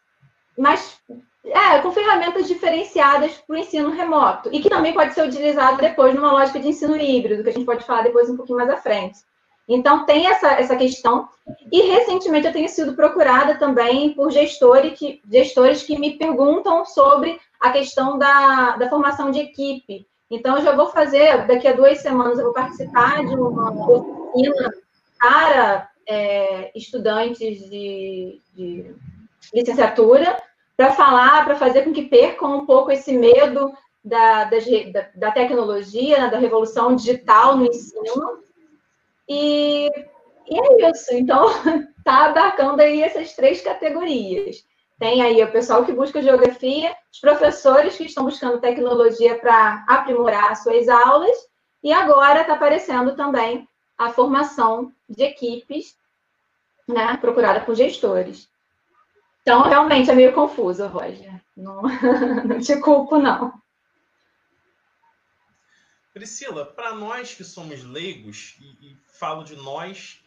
mais 0.58 1.00
é, 1.46 1.80
com 1.80 1.92
ferramentas 1.92 2.48
diferenciadas 2.48 3.34
para 3.34 3.56
o 3.56 3.60
ensino 3.60 3.90
remoto 3.90 4.50
e 4.52 4.62
que 4.62 4.70
também 4.70 4.94
pode 4.94 5.14
ser 5.14 5.28
utilizado 5.28 5.78
depois 5.78 6.16
numa 6.16 6.32
lógica 6.32 6.60
de 6.60 6.70
ensino 6.70 6.96
híbrido, 6.96 7.44
que 7.44 7.50
a 7.50 7.54
gente 7.54 7.66
pode 7.66 7.84
falar 7.84 8.04
depois 8.04 8.30
um 8.30 8.38
pouquinho 8.38 8.58
mais 8.58 8.70
à 8.70 8.78
frente. 8.78 9.20
Então, 9.68 10.06
tem 10.06 10.28
essa, 10.28 10.52
essa 10.54 10.76
questão. 10.76 11.30
E, 11.72 11.82
recentemente, 11.84 12.48
eu 12.48 12.54
tenho 12.54 12.68
sido 12.68 12.96
procurada 12.96 13.56
também 13.56 14.14
por 14.14 14.30
gestores 14.30 14.98
que, 14.98 15.22
gestores 15.30 15.84
que 15.84 15.98
me 15.98 16.18
perguntam 16.18 16.86
sobre 16.86 17.40
a 17.60 17.72
questão 17.72 18.18
da, 18.18 18.76
da 18.76 18.90
formação 18.90 19.32
de 19.32 19.40
equipe. 19.40 20.06
Então, 20.34 20.58
eu 20.58 20.64
já 20.64 20.76
vou 20.76 20.88
fazer, 20.88 21.46
daqui 21.46 21.68
a 21.68 21.74
duas 21.74 22.00
semanas, 22.00 22.40
eu 22.40 22.46
vou 22.46 22.54
participar 22.54 23.24
de 23.24 23.36
uma 23.36 23.70
oficina 23.72 24.74
para 25.20 25.92
é, 26.08 26.72
estudantes 26.76 27.70
de, 27.70 28.42
de 28.56 28.96
licenciatura, 29.54 30.42
para 30.76 30.92
falar, 30.94 31.46
para 31.46 31.56
fazer 31.56 31.84
com 31.84 31.94
que 31.94 32.06
percam 32.06 32.58
um 32.58 32.66
pouco 32.66 32.92
esse 32.92 33.16
medo 33.16 33.72
da, 34.04 34.46
da, 34.46 34.58
da 35.14 35.32
tecnologia, 35.32 36.22
né, 36.22 36.30
da 36.32 36.40
revolução 36.40 36.96
digital 36.96 37.56
no 37.56 37.68
ensino. 37.68 38.40
E, 39.30 39.88
e 40.50 40.60
é 40.60 40.90
isso. 40.90 41.14
Então, 41.14 41.46
está 41.96 42.26
abarcando 42.34 42.82
aí 42.82 43.04
essas 43.04 43.34
três 43.34 43.62
categorias. 43.62 44.66
Tem 45.00 45.22
aí 45.22 45.44
o 45.44 45.52
pessoal 45.52 45.86
que 45.86 45.92
busca 45.92 46.22
geografia, 46.22 46.96
os 47.12 47.20
professores 47.20 47.98
que 47.98 48.06
estão 48.06 48.26
buscando 48.26 48.62
tecnologia 48.62 49.38
para 49.38 49.84
aprimorar 49.88 50.56
suas 50.56 50.88
aulas, 50.88 51.36
e 51.84 51.92
agora 51.92 52.42
está 52.42 52.54
aparecendo 52.54 53.16
também 53.16 53.68
a 53.98 54.10
formação 54.10 54.92
de 55.10 55.24
equipes, 55.24 55.98
né, 56.88 57.18
procurada 57.18 57.62
por 57.62 57.76
gestores. 57.76 58.50
Então, 59.42 59.64
realmente 59.64 60.10
é 60.10 60.16
meio 60.16 60.34
confuso, 60.34 60.88
Roger. 60.88 61.42
Não, 61.56 61.82
não 62.46 62.60
te 62.60 62.80
culpo, 62.80 63.18
não. 63.18 63.54
Priscila, 66.14 66.66
para 66.66 66.94
nós 66.94 67.34
que 67.34 67.44
somos 67.44 67.84
leigos, 67.84 68.56
e, 68.62 68.92
e 68.92 68.98
falo 69.20 69.44
de 69.44 69.56
nós 69.56 70.23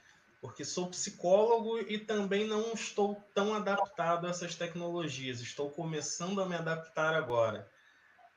porque 0.46 0.64
sou 0.64 0.88
psicólogo 0.88 1.80
e 1.80 1.98
também 1.98 2.46
não 2.46 2.72
estou 2.72 3.16
tão 3.34 3.52
adaptado 3.52 4.28
a 4.28 4.30
essas 4.30 4.54
tecnologias, 4.54 5.40
estou 5.40 5.72
começando 5.72 6.40
a 6.40 6.48
me 6.48 6.54
adaptar 6.54 7.14
agora. 7.14 7.68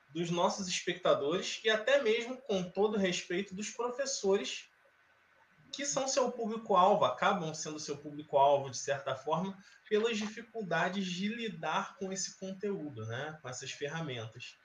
Dos 0.10 0.32
nossos 0.32 0.68
espectadores 0.68 1.62
e 1.64 1.70
até 1.70 2.02
mesmo, 2.02 2.36
com 2.38 2.64
todo 2.64 2.98
respeito, 2.98 3.54
dos 3.54 3.70
professores 3.70 4.68
que 5.72 5.86
são 5.86 6.08
seu 6.08 6.32
público-alvo, 6.32 7.06
acabam 7.06 7.54
sendo 7.54 7.80
seu 7.80 7.96
público-alvo, 7.96 8.72
de 8.72 8.80
certa 8.80 9.16
forma, 9.16 9.56
pelas 9.88 10.18
dificuldades 10.18 11.06
de 11.06 11.28
lidar 11.28 11.96
com 11.98 12.12
esse 12.12 12.40
conteúdo, 12.40 13.06
né? 13.06 13.38
com 13.40 13.48
essas 13.48 13.70
ferramentas. 13.70 14.58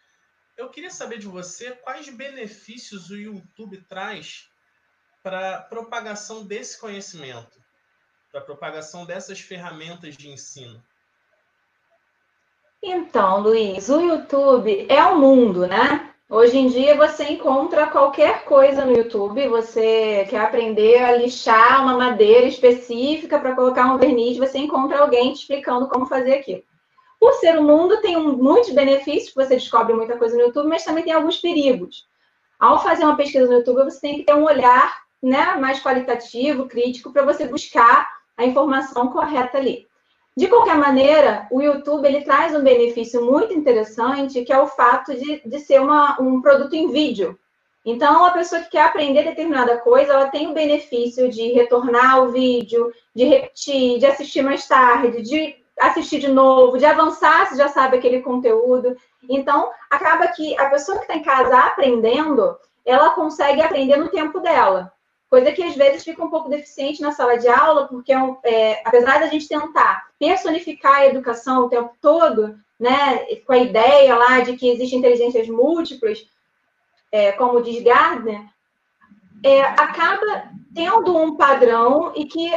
Eu 0.56 0.70
queria 0.70 0.90
saber 0.90 1.18
de 1.18 1.26
você 1.26 1.72
quais 1.72 2.08
benefícios 2.08 3.10
o 3.10 3.16
YouTube 3.16 3.82
traz 3.82 4.48
para 5.24 5.62
propagação 5.62 6.44
desse 6.44 6.78
conhecimento, 6.78 7.58
para 8.30 8.42
propagação 8.42 9.06
dessas 9.06 9.40
ferramentas 9.40 10.18
de 10.18 10.28
ensino. 10.28 10.78
Então, 12.82 13.40
Luiz, 13.40 13.88
o 13.88 14.02
YouTube 14.02 14.86
é 14.86 15.02
o 15.06 15.18
mundo, 15.18 15.66
né? 15.66 16.10
Hoje 16.28 16.58
em 16.58 16.68
dia 16.68 16.94
você 16.94 17.24
encontra 17.24 17.86
qualquer 17.86 18.44
coisa 18.44 18.84
no 18.84 18.92
YouTube. 18.92 19.48
Você 19.48 20.26
quer 20.28 20.42
aprender 20.42 21.02
a 21.02 21.16
lixar 21.16 21.82
uma 21.82 21.96
madeira 21.96 22.46
específica 22.46 23.38
para 23.38 23.54
colocar 23.54 23.94
um 23.94 23.96
verniz, 23.96 24.36
você 24.36 24.58
encontra 24.58 24.98
alguém 24.98 25.32
te 25.32 25.40
explicando 25.40 25.88
como 25.88 26.04
fazer 26.04 26.34
aquilo. 26.34 26.62
Por 27.18 27.32
ser 27.34 27.58
o 27.58 27.62
mundo, 27.62 28.02
tem 28.02 28.18
muitos 28.18 28.74
benefícios, 28.74 29.32
você 29.32 29.54
descobre 29.54 29.94
muita 29.94 30.18
coisa 30.18 30.36
no 30.36 30.42
YouTube, 30.42 30.68
mas 30.68 30.84
também 30.84 31.02
tem 31.02 31.14
alguns 31.14 31.38
perigos. 31.38 32.06
Ao 32.60 32.82
fazer 32.82 33.04
uma 33.04 33.16
pesquisa 33.16 33.46
no 33.46 33.54
YouTube, 33.54 33.84
você 33.84 34.00
tem 34.00 34.16
que 34.16 34.24
ter 34.24 34.34
um 34.34 34.44
olhar 34.44 35.03
né, 35.24 35.56
mais 35.56 35.82
qualitativo, 35.82 36.66
crítico, 36.66 37.12
para 37.12 37.24
você 37.24 37.46
buscar 37.46 38.08
a 38.36 38.44
informação 38.44 39.08
correta 39.08 39.58
ali. 39.58 39.86
De 40.36 40.48
qualquer 40.48 40.76
maneira, 40.76 41.46
o 41.50 41.62
YouTube 41.62 42.06
ele 42.06 42.22
traz 42.22 42.54
um 42.54 42.62
benefício 42.62 43.24
muito 43.24 43.54
interessante, 43.54 44.44
que 44.44 44.52
é 44.52 44.58
o 44.58 44.66
fato 44.66 45.14
de, 45.14 45.40
de 45.46 45.58
ser 45.60 45.80
uma, 45.80 46.20
um 46.20 46.42
produto 46.42 46.74
em 46.74 46.90
vídeo. 46.90 47.38
Então, 47.84 48.24
a 48.24 48.32
pessoa 48.32 48.62
que 48.62 48.70
quer 48.70 48.82
aprender 48.82 49.22
determinada 49.22 49.76
coisa, 49.78 50.12
ela 50.12 50.28
tem 50.28 50.48
o 50.48 50.54
benefício 50.54 51.30
de 51.30 51.52
retornar 51.52 52.22
o 52.22 52.32
vídeo, 52.32 52.92
de 53.14 53.24
repetir, 53.24 53.98
de 53.98 54.06
assistir 54.06 54.42
mais 54.42 54.66
tarde, 54.66 55.22
de 55.22 55.56
assistir 55.78 56.18
de 56.18 56.28
novo, 56.28 56.78
de 56.78 56.84
avançar 56.84 57.46
se 57.46 57.56
já 57.56 57.68
sabe 57.68 57.98
aquele 57.98 58.20
conteúdo. 58.20 58.96
Então, 59.28 59.70
acaba 59.90 60.28
que 60.28 60.58
a 60.58 60.68
pessoa 60.70 60.98
que 60.98 61.04
está 61.04 61.14
em 61.14 61.22
casa 61.22 61.58
aprendendo, 61.58 62.56
ela 62.84 63.10
consegue 63.10 63.62
aprender 63.62 63.96
no 63.96 64.08
tempo 64.08 64.40
dela. 64.40 64.93
Coisa 65.34 65.50
que 65.50 65.64
às 65.64 65.74
vezes 65.74 66.04
fica 66.04 66.24
um 66.24 66.30
pouco 66.30 66.48
deficiente 66.48 67.02
na 67.02 67.10
sala 67.10 67.36
de 67.36 67.48
aula, 67.48 67.88
porque 67.88 68.12
é, 68.12 68.36
é, 68.44 68.82
apesar 68.84 69.18
da 69.18 69.26
gente 69.26 69.48
tentar 69.48 70.06
personificar 70.16 70.98
a 70.98 71.06
educação 71.06 71.64
o 71.64 71.68
tempo 71.68 71.90
todo, 72.00 72.56
né, 72.78 73.18
com 73.44 73.52
a 73.52 73.58
ideia 73.58 74.14
lá 74.14 74.38
de 74.38 74.56
que 74.56 74.68
existem 74.68 75.00
inteligências 75.00 75.48
múltiplas, 75.48 76.24
é, 77.10 77.32
como 77.32 77.60
diz 77.64 77.82
Gardner, 77.82 78.42
é, 79.44 79.62
acaba 79.62 80.52
tendo 80.72 81.16
um 81.16 81.36
padrão 81.36 82.12
e 82.14 82.26
que 82.26 82.48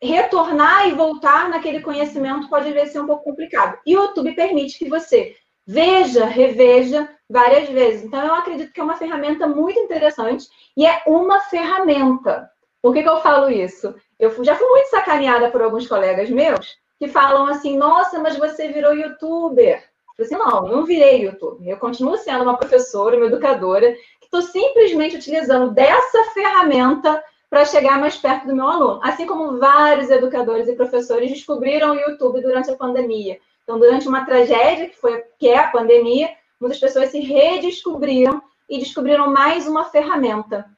retornar 0.00 0.86
e 0.86 0.92
voltar 0.92 1.48
naquele 1.48 1.80
conhecimento 1.80 2.48
pode 2.48 2.72
vir 2.72 2.86
ser 2.86 3.00
um 3.00 3.08
pouco 3.08 3.24
complicado. 3.24 3.76
E 3.84 3.96
o 3.96 4.02
YouTube 4.02 4.36
permite 4.36 4.78
que 4.78 4.88
você 4.88 5.34
veja, 5.70 6.24
reveja 6.24 7.08
várias 7.28 7.68
vezes. 7.68 8.04
Então, 8.04 8.20
eu 8.26 8.34
acredito 8.34 8.72
que 8.72 8.80
é 8.80 8.82
uma 8.82 8.96
ferramenta 8.96 9.46
muito 9.46 9.78
interessante 9.78 10.48
e 10.76 10.84
é 10.84 11.00
uma 11.06 11.38
ferramenta. 11.42 12.50
Por 12.82 12.92
que, 12.92 13.04
que 13.04 13.08
eu 13.08 13.20
falo 13.20 13.48
isso? 13.48 13.94
Eu 14.18 14.42
já 14.42 14.56
fui 14.56 14.66
muito 14.66 14.88
sacaneada 14.88 15.48
por 15.48 15.62
alguns 15.62 15.86
colegas 15.86 16.28
meus 16.28 16.76
que 16.98 17.06
falam 17.06 17.46
assim: 17.46 17.76
nossa, 17.76 18.18
mas 18.18 18.36
você 18.36 18.68
virou 18.68 18.94
youtuber. 18.94 19.84
Eu 20.18 20.24
assim, 20.24 20.36
não, 20.36 20.62
não 20.62 20.84
virei 20.84 21.24
youtuber. 21.24 21.68
Eu 21.68 21.78
continuo 21.78 22.16
sendo 22.16 22.42
uma 22.42 22.56
professora, 22.56 23.16
uma 23.16 23.26
educadora, 23.26 23.92
que 23.92 24.24
estou 24.24 24.42
simplesmente 24.42 25.16
utilizando 25.16 25.70
dessa 25.70 26.24
ferramenta 26.34 27.22
para 27.48 27.64
chegar 27.64 27.98
mais 28.00 28.16
perto 28.16 28.48
do 28.48 28.56
meu 28.56 28.66
aluno. 28.66 29.00
Assim 29.04 29.24
como 29.24 29.58
vários 29.58 30.10
educadores 30.10 30.66
e 30.66 30.74
professores 30.74 31.30
descobriram 31.30 31.92
o 31.92 32.00
YouTube 32.00 32.42
durante 32.42 32.70
a 32.70 32.76
pandemia. 32.76 33.38
Então, 33.70 33.78
durante 33.78 34.08
uma 34.08 34.26
tragédia, 34.26 34.88
que, 34.88 34.96
foi, 34.96 35.22
que 35.38 35.46
é 35.46 35.56
a 35.56 35.70
pandemia, 35.70 36.28
muitas 36.60 36.80
pessoas 36.80 37.10
se 37.10 37.20
redescobriram 37.20 38.42
e 38.68 38.80
descobriram 38.80 39.32
mais 39.32 39.68
uma 39.68 39.84
ferramenta. 39.84 40.68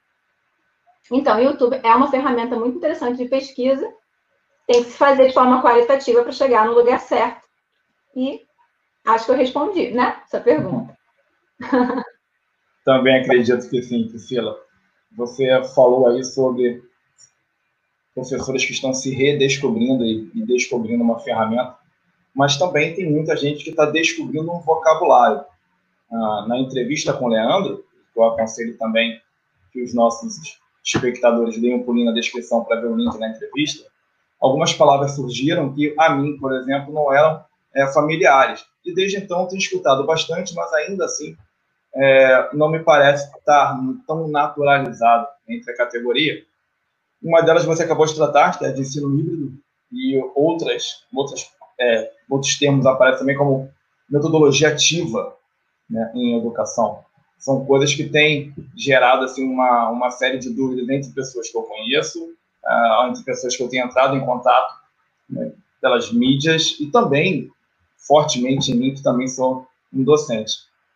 Então, 1.11 1.39
o 1.39 1.41
YouTube 1.41 1.81
é 1.83 1.95
uma 1.95 2.11
ferramenta 2.11 2.55
muito 2.55 2.77
interessante 2.77 3.17
de 3.17 3.31
pesquisa, 3.31 3.91
tem 4.67 4.85
que 4.85 4.91
se 4.91 4.99
fazer 4.99 5.29
de 5.29 5.33
forma 5.33 5.63
qualitativa 5.63 6.23
para 6.23 6.33
chegar 6.33 6.67
no 6.67 6.75
lugar 6.75 7.01
certo. 7.01 7.49
E 8.15 8.43
acho 9.07 9.25
que 9.25 9.31
eu 9.31 9.37
respondi, 9.37 9.91
né? 9.93 10.21
Essa 10.27 10.39
pergunta. 10.39 10.95
Também 12.85 13.23
acredito 13.23 13.71
que 13.71 13.81
sim, 13.81 14.07
Priscila. 14.07 14.55
Você 15.17 15.49
falou 15.75 16.09
aí 16.09 16.23
sobre 16.23 16.83
professores 18.15 18.67
que 18.67 18.73
estão 18.73 18.93
se 18.93 19.15
redescobrindo 19.15 20.05
e, 20.05 20.31
descobrindo 20.45 21.03
uma 21.03 21.19
ferramenta, 21.21 21.81
mas 22.35 22.57
também 22.57 22.95
tem 22.95 23.11
muita 23.11 23.37
gente 23.37 23.65
que 23.65 23.71
está 23.71 23.87
descobrindo 23.87 24.51
um 24.51 24.61
vocabulário. 24.61 25.45
Ah, 26.11 26.47
na 26.49 26.59
entrevista 26.59 27.13
com 27.13 27.27
o 27.27 27.29
Leandro, 27.29 27.85
eu 28.17 28.25
aconselho 28.25 28.77
também 28.79 29.21
que 29.73 29.83
os 29.83 29.95
nossos 29.95 30.37
espectadores 30.85 31.61
deem 31.61 31.75
um 31.75 31.83
pulinho 31.83 32.07
na 32.07 32.13
descrição 32.13 32.65
para 32.65 32.81
ver 32.81 32.89
o 32.89 32.97
link 32.97 33.17
na 33.19 33.29
entrevista, 33.29 33.87
algumas 34.41 34.73
palavras 34.73 35.15
surgiram 35.15 35.73
que 35.73 35.95
a 35.99 36.15
mim, 36.15 36.37
por 36.39 36.53
exemplo, 36.53 36.93
não 36.93 37.13
eram 37.13 37.45
é, 37.75 37.87
familiares. 37.93 38.65
E 38.85 38.93
desde 38.93 39.17
então 39.17 39.47
tenho 39.47 39.59
escutado 39.59 40.05
bastante, 40.05 40.55
mas 40.55 40.73
ainda 40.73 41.05
assim 41.05 41.37
é, 41.95 42.55
não 42.55 42.69
me 42.69 42.81
parece 42.81 43.31
estar 43.37 43.79
tão 44.07 44.29
naturalizado 44.29 45.29
entre 45.49 45.73
a 45.73 45.77
categoria. 45.77 46.43
Uma 47.23 47.41
delas 47.41 47.65
você 47.65 47.85
acabou 47.85 48.07
de 48.07 48.17
tratar, 48.17 48.59
que 48.59 48.65
é 48.65 48.73
de 48.73 48.81
ensino 48.81 49.17
híbrido, 49.19 49.53
e 49.93 50.17
outras, 50.35 51.05
outras, 51.15 51.49
é, 51.81 52.11
outros 52.29 52.59
termos 52.59 52.87
aparecem 52.87 53.21
também 53.21 53.37
como 53.37 53.71
metodologia 54.09 54.69
ativa 54.69 55.37
né, 55.89 56.11
em 56.15 56.37
educação. 56.39 57.05
São 57.39 57.65
coisas 57.65 57.95
que 57.95 58.09
têm 58.09 58.55
gerado 58.77 59.25
assim, 59.25 59.45
uma, 59.45 59.91
uma 59.91 60.11
série 60.11 60.39
de 60.39 60.51
dúvidas 60.51 60.89
entre 60.89 61.11
pessoas 61.11 61.51
que 61.51 61.57
eu 61.57 61.63
conheço, 61.63 62.25
uh, 62.25 63.09
entre 63.09 63.25
pessoas 63.25 63.57
que 63.57 63.63
eu 63.63 63.69
tenho 63.69 63.87
entrado 63.87 64.17
em 64.17 64.25
contato 64.25 64.75
né, 65.29 65.53
pelas 65.81 66.13
mídias 66.13 66.77
e 66.79 66.87
também 66.87 67.51
fortemente 67.97 68.71
em 68.71 68.77
mim, 68.77 68.95
que 68.95 69.03
também 69.03 69.27
sou 69.27 69.67
um 69.93 70.05
docente. 70.05 70.53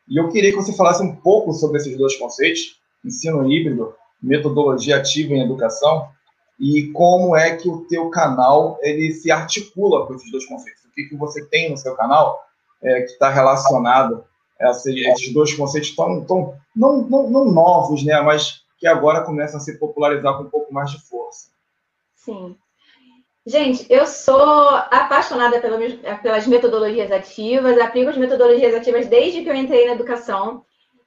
E 0.08 0.16
eu 0.18 0.28
queria 0.28 0.50
que 0.50 0.56
você 0.56 0.72
falasse 0.76 1.02
um 1.02 1.16
pouco 1.16 1.52
sobre 1.52 1.78
esses 1.78 1.96
dois 1.96 2.16
conceitos, 2.16 2.80
ensino 3.04 3.50
híbrido, 3.50 3.94
metodologia 4.22 4.96
ativa 4.96 5.34
em 5.34 5.42
educação, 5.42 6.08
e 6.58 6.90
como 6.92 7.36
é 7.36 7.56
que 7.56 7.68
o 7.68 7.84
teu 7.86 8.08
canal 8.10 8.78
ele 8.82 9.12
se 9.12 9.30
articula 9.30 10.06
com 10.06 10.14
esses 10.14 10.30
dois 10.30 10.46
conceitos. 10.46 10.84
O 10.84 10.92
que, 10.92 11.04
que 11.04 11.16
você 11.16 11.44
tem 11.46 11.70
no 11.70 11.76
seu 11.76 11.94
canal 11.94 12.42
é, 12.82 13.02
que 13.02 13.12
está 13.12 13.28
relacionado 13.28 14.24
a 14.60 14.70
esses 14.70 15.32
dois 15.34 15.52
conceitos 15.54 15.94
tão, 15.94 16.24
tão 16.24 16.54
não, 16.74 17.02
não, 17.02 17.28
não, 17.28 17.44
novos, 17.44 18.02
né, 18.04 18.20
mas 18.22 18.64
que 18.78 18.86
agora 18.86 19.22
começam 19.22 19.58
a 19.58 19.60
se 19.60 19.78
popularizar 19.78 20.36
com 20.36 20.44
um 20.44 20.50
pouco 20.50 20.72
mais 20.72 20.90
de 20.90 21.00
força. 21.02 21.48
Sim. 22.14 22.56
Gente, 23.46 23.86
eu 23.88 24.06
sou 24.06 24.68
apaixonada 24.90 25.60
pelas 26.20 26.46
metodologias 26.48 27.12
ativas, 27.12 27.78
aplico 27.78 28.10
as 28.10 28.16
metodologias 28.16 28.74
ativas 28.74 29.06
desde 29.06 29.42
que 29.42 29.48
eu 29.48 29.54
entrei 29.54 29.86
na 29.86 29.92
educação. 29.92 30.64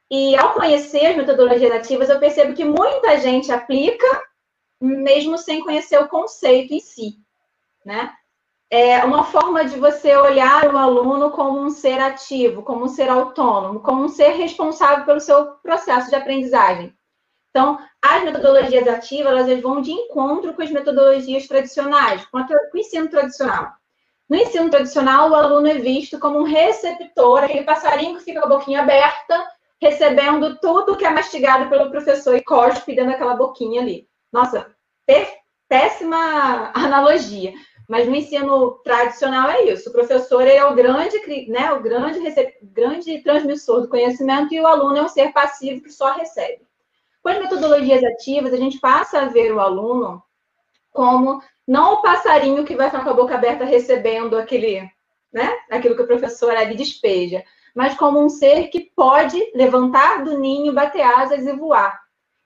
E 0.09 0.35
ao 0.37 0.53
conhecer 0.53 1.05
as 1.07 1.17
metodologias 1.17 1.71
ativas, 1.71 2.09
eu 2.09 2.17
percebo 2.17 2.53
que 2.53 2.63
muita 2.63 3.19
gente 3.19 3.51
aplica, 3.51 4.23
mesmo 4.79 5.37
sem 5.37 5.61
conhecer 5.61 5.99
o 5.99 6.07
conceito 6.07 6.73
em 6.73 6.79
si, 6.79 7.19
né? 7.85 8.13
É 8.71 9.03
uma 9.03 9.23
forma 9.23 9.65
de 9.65 9.79
você 9.79 10.15
olhar 10.15 10.71
o 10.71 10.77
aluno 10.77 11.31
como 11.31 11.59
um 11.59 11.71
ser 11.71 11.99
ativo, 11.99 12.61
como 12.61 12.85
um 12.85 12.87
ser 12.87 13.09
autônomo, 13.09 13.79
como 13.79 14.03
um 14.03 14.07
ser 14.07 14.33
responsável 14.33 15.05
pelo 15.05 15.19
seu 15.19 15.53
processo 15.63 16.09
de 16.09 16.15
aprendizagem. 16.15 16.93
Então, 17.49 17.79
as 17.99 18.23
metodologias 18.23 18.87
ativas, 18.87 19.31
elas 19.31 19.61
vão 19.61 19.81
de 19.81 19.91
encontro 19.91 20.53
com 20.53 20.61
as 20.61 20.69
metodologias 20.69 21.47
tradicionais, 21.47 22.23
com, 22.27 22.37
o 22.37 22.77
ensino 22.77 23.09
tradicional. 23.09 23.73
No 24.29 24.35
ensino 24.35 24.69
tradicional, 24.69 25.31
o 25.31 25.35
aluno 25.35 25.67
é 25.67 25.79
visto 25.79 26.19
como 26.19 26.37
um 26.37 26.43
receptor, 26.43 27.43
aquele 27.43 27.63
passarinho 27.63 28.17
que 28.17 28.25
fica 28.25 28.39
com 28.39 28.45
a 28.45 28.57
boquinha 28.57 28.81
aberta, 28.81 29.47
recebendo 29.81 30.59
tudo 30.59 30.95
que 30.95 31.05
é 31.05 31.09
mastigado 31.09 31.67
pelo 31.69 31.89
professor 31.89 32.35
e 32.35 32.43
cospe 32.43 32.95
dentro 32.95 33.11
daquela 33.11 33.35
boquinha 33.35 33.81
ali. 33.81 34.07
Nossa, 34.31 34.75
péssima 35.67 36.71
analogia. 36.75 37.53
Mas 37.87 38.07
no 38.07 38.15
ensino 38.15 38.73
tradicional 38.83 39.49
é 39.49 39.63
isso. 39.63 39.89
O 39.89 39.91
professor 39.91 40.45
é 40.45 40.63
o 40.63 40.75
grande, 40.75 41.19
né, 41.47 41.71
o 41.73 41.81
grande, 41.81 42.19
grande 42.61 43.19
transmissor 43.23 43.81
do 43.81 43.89
conhecimento 43.89 44.53
e 44.53 44.61
o 44.61 44.67
aluno 44.67 44.97
é 44.97 45.01
um 45.01 45.09
ser 45.09 45.33
passivo 45.33 45.81
que 45.81 45.91
só 45.91 46.13
recebe. 46.13 46.61
Com 47.23 47.29
as 47.29 47.39
metodologias 47.39 48.03
ativas, 48.03 48.53
a 48.53 48.57
gente 48.57 48.79
passa 48.79 49.21
a 49.21 49.25
ver 49.25 49.51
o 49.51 49.59
aluno 49.59 50.21
como 50.91 51.41
não 51.67 51.93
o 51.93 52.01
passarinho 52.01 52.63
que 52.63 52.75
vai 52.75 52.89
ficar 52.89 53.03
com 53.03 53.09
a 53.09 53.13
boca 53.13 53.35
aberta 53.35 53.65
recebendo 53.65 54.37
aquele, 54.37 54.87
né, 55.33 55.51
aquilo 55.71 55.95
que 55.95 56.01
o 56.03 56.07
professor 56.07 56.55
ali 56.55 56.75
despeja, 56.75 57.43
mas 57.75 57.95
como 57.95 58.23
um 58.23 58.29
ser 58.29 58.67
que 58.67 58.91
pode 58.95 59.39
levantar 59.55 60.23
do 60.23 60.37
ninho, 60.37 60.73
bater 60.73 61.01
asas 61.01 61.45
e 61.45 61.53
voar. 61.53 61.99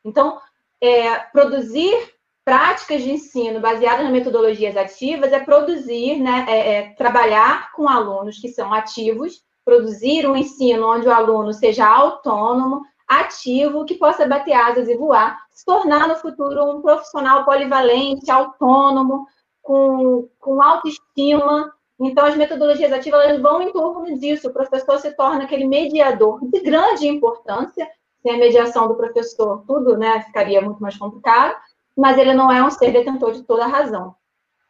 Então, 0.06 0.40
é, 0.84 1.20
produzir 1.32 2.13
práticas 2.44 3.02
de 3.02 3.12
ensino 3.12 3.62
baseadas 3.62 4.04
nas 4.04 4.12
metodologias 4.12 4.75
ativas 4.75 5.32
é 5.32 5.40
produzir, 5.40 6.20
né, 6.20 6.46
é, 6.50 6.74
é, 6.74 6.90
trabalhar 6.96 7.72
com 7.72 7.88
alunos 7.88 8.38
que 8.38 8.50
são 8.50 8.74
ativos, 8.74 9.42
produzir 9.63 10.28
um 10.28 10.36
ensino 10.36 10.86
onde 10.94 11.08
o 11.08 11.12
aluno 11.12 11.54
seja 11.54 11.88
autônomo, 11.88 12.82
ativo, 13.08 13.86
que 13.86 13.96
possa 13.96 14.28
bater 14.28 14.54
asas 14.54 14.90
e 14.90 14.98
voar, 14.98 15.40
se 15.52 15.63
tornar 15.63 16.08
no 16.08 16.16
futuro 16.16 16.78
um 16.78 16.82
profissional 16.82 17.46
polivalente, 17.46 18.30
autônomo, 18.30 19.25
com, 19.62 20.28
com 20.38 20.62
autoestima, 20.62 21.72
então, 22.00 22.25
as 22.25 22.36
metodologias 22.36 22.92
ativas 22.92 23.24
elas 23.24 23.42
vão 23.42 23.62
em 23.62 23.72
torno 23.72 24.18
disso. 24.20 24.50
O 24.50 24.54
professor 24.54 25.00
se 25.00 25.16
torna 25.16 25.44
aquele 25.44 25.66
mediador 25.66 26.40
de 26.50 26.60
grande 26.60 27.08
importância. 27.08 27.90
Sem 28.24 28.36
a 28.36 28.38
mediação 28.38 28.88
do 28.88 28.96
professor, 28.96 29.63
tudo 29.68 29.98
né, 29.98 30.22
ficaria 30.22 30.62
muito 30.62 30.82
mais 30.82 30.98
complicado, 30.98 31.56
mas 31.96 32.18
ele 32.18 32.34
não 32.34 32.51
é 32.51 32.63
um 32.63 32.72
ser 32.72 32.92
detentor 32.92 33.34
de 33.34 33.44
toda 33.44 33.65
a 33.65 33.68
razão. 33.68 34.15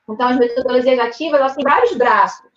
Então, 0.09 0.27
as 0.27 0.37
metodologias 0.37 0.99
ativas 0.99 1.39
elas 1.39 1.55
têm 1.55 1.63
vários 1.63 1.95
braços. 1.95 2.51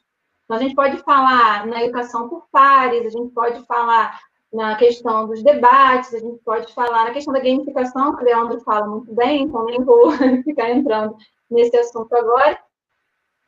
Então, 0.45 0.57
a 0.57 0.61
gente 0.61 0.75
pode 0.75 0.97
falar 0.99 1.67
na 1.67 1.85
educação 1.85 2.29
por 2.29 2.47
pares, 2.51 3.07
a 3.07 3.11
gente 3.11 3.33
pode 3.33 3.65
falar 3.67 4.19
na 4.53 4.75
questão 4.77 5.27
dos 5.27 5.43
debates, 5.43 6.15
a 6.15 6.19
gente 6.19 6.39
pode 6.45 6.73
falar 6.73 7.05
na 7.05 7.11
questão 7.11 7.33
da 7.33 7.41
gamificação, 7.41 8.17
que 8.17 8.23
o 8.23 8.25
Leandro 8.25 8.61
fala 8.61 8.87
muito 8.87 9.13
bem, 9.15 9.43
então 9.43 9.65
nem 9.67 9.83
vou 9.85 10.13
ficar 10.45 10.71
entrando 10.71 11.17
nesse 11.51 11.77
assunto 11.77 12.15
agora. 12.15 12.59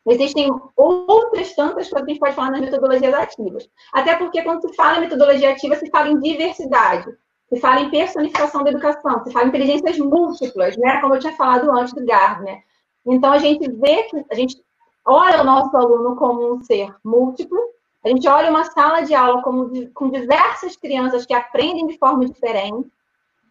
Existem 0.06 0.50
outras 0.76 1.54
tantas 1.54 1.88
coisas 1.88 2.04
que 2.04 2.10
a 2.10 2.14
gente 2.14 2.20
pode 2.20 2.34
falar 2.34 2.50
nas 2.50 2.60
metodologias 2.60 3.14
ativas. 3.14 3.68
Até 3.92 4.16
porque 4.16 4.42
quando 4.42 4.62
se 4.62 4.74
fala 4.74 4.98
em 4.98 5.00
metodologia 5.00 5.52
ativa, 5.52 5.76
se 5.76 5.90
fala 5.90 6.08
em 6.08 6.18
diversidade, 6.18 7.06
se 7.48 7.58
fala 7.60 7.80
em 7.80 7.90
personificação 7.90 8.62
da 8.62 8.70
educação, 8.70 9.24
se 9.24 9.32
fala 9.32 9.46
em 9.46 9.48
inteligências 9.48 9.98
múltiplas, 9.98 10.76
né? 10.76 11.00
Como 11.00 11.14
eu 11.14 11.18
tinha 11.18 11.32
falado 11.32 11.70
antes 11.70 11.94
do 11.94 12.04
Gardner. 12.04 12.62
Então, 13.06 13.32
a 13.32 13.38
gente 13.38 13.70
vê 13.72 14.02
que 14.04 14.24
a 14.30 14.34
gente 14.34 14.62
olha 15.04 15.40
o 15.40 15.44
nosso 15.44 15.74
aluno 15.76 16.14
como 16.16 16.54
um 16.54 16.62
ser 16.62 16.94
múltiplo, 17.02 17.58
a 18.04 18.08
gente 18.08 18.28
olha 18.28 18.50
uma 18.50 18.64
sala 18.64 19.00
de 19.00 19.14
aula 19.14 19.42
como, 19.42 19.70
com 19.92 20.10
diversas 20.10 20.76
crianças 20.76 21.24
que 21.24 21.34
aprendem 21.34 21.86
de 21.86 21.98
forma 21.98 22.26
diferente, 22.26 22.88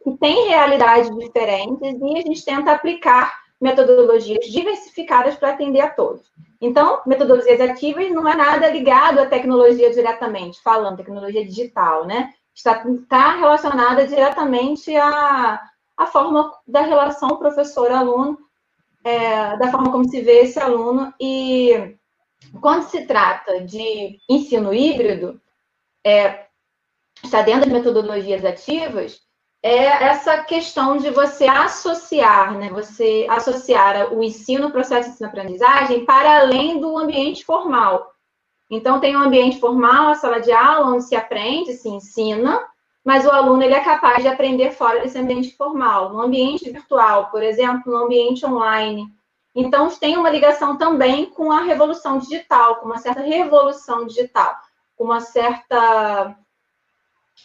que 0.03 0.11
têm 0.17 0.47
realidades 0.47 1.13
diferentes, 1.17 1.81
e 1.81 2.17
a 2.17 2.21
gente 2.21 2.45
tenta 2.45 2.71
aplicar 2.71 3.39
metodologias 3.59 4.45
diversificadas 4.45 5.35
para 5.35 5.49
atender 5.49 5.81
a 5.81 5.89
todos. 5.89 6.31
Então, 6.61 7.01
metodologias 7.05 7.59
ativas 7.59 8.09
não 8.11 8.27
é 8.27 8.35
nada 8.35 8.69
ligado 8.69 9.19
à 9.19 9.25
tecnologia 9.25 9.91
diretamente, 9.91 10.61
falando 10.61 10.97
tecnologia 10.97 11.43
digital, 11.43 12.05
né? 12.05 12.33
Está, 12.57 12.83
está 12.89 13.35
relacionada 13.35 14.07
diretamente 14.07 14.95
à, 14.95 15.61
à 15.95 16.05
forma 16.07 16.51
da 16.67 16.81
relação 16.81 17.37
professor-aluno, 17.37 18.35
é, 19.03 19.55
da 19.57 19.69
forma 19.69 19.91
como 19.91 20.09
se 20.09 20.21
vê 20.21 20.39
esse 20.39 20.59
aluno. 20.59 21.13
E 21.21 21.95
quando 22.59 22.81
se 22.89 23.05
trata 23.05 23.61
de 23.61 24.19
ensino 24.27 24.73
híbrido, 24.73 25.39
é, 26.03 26.47
está 27.23 27.43
dentro 27.43 27.69
das 27.69 27.69
metodologias 27.69 28.43
ativas, 28.43 29.21
é 29.61 30.05
essa 30.05 30.43
questão 30.43 30.97
de 30.97 31.11
você 31.11 31.45
associar, 31.45 32.57
né? 32.57 32.69
Você 32.69 33.27
associar 33.29 34.11
o 34.11 34.23
ensino, 34.23 34.69
o 34.69 34.71
processo 34.71 35.09
de 35.09 35.13
ensino-aprendizagem 35.13 36.05
para 36.05 36.39
além 36.39 36.79
do 36.79 36.97
ambiente 36.97 37.45
formal. 37.45 38.16
Então, 38.69 38.99
tem 38.99 39.15
um 39.15 39.21
ambiente 39.21 39.59
formal, 39.59 40.09
a 40.09 40.15
sala 40.15 40.39
de 40.39 40.51
aula, 40.51 40.93
onde 40.93 41.03
se 41.03 41.15
aprende, 41.15 41.73
se 41.73 41.87
ensina, 41.87 42.65
mas 43.03 43.25
o 43.25 43.31
aluno 43.31 43.63
ele 43.63 43.73
é 43.73 43.79
capaz 43.79 44.21
de 44.21 44.27
aprender 44.27 44.71
fora 44.71 44.99
desse 44.99 45.17
ambiente 45.17 45.55
formal, 45.55 46.09
no 46.09 46.21
ambiente 46.21 46.69
virtual, 46.69 47.29
por 47.31 47.41
exemplo, 47.41 47.91
no 47.91 48.03
ambiente 48.03 48.45
online. 48.45 49.07
Então, 49.55 49.89
tem 49.89 50.17
uma 50.17 50.29
ligação 50.29 50.77
também 50.77 51.27
com 51.27 51.51
a 51.51 51.61
revolução 51.61 52.19
digital, 52.19 52.75
com 52.75 52.85
uma 52.85 52.97
certa 52.97 53.21
revolução 53.21 54.05
digital, 54.05 54.55
com 54.95 55.05
uma 55.05 55.21
certa 55.21 56.35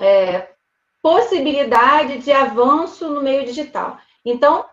é, 0.00 0.48
possibilidade 1.00 2.18
de 2.18 2.32
avanço 2.32 3.08
no 3.08 3.22
meio 3.22 3.44
digital. 3.44 3.98
Então, 4.24 4.64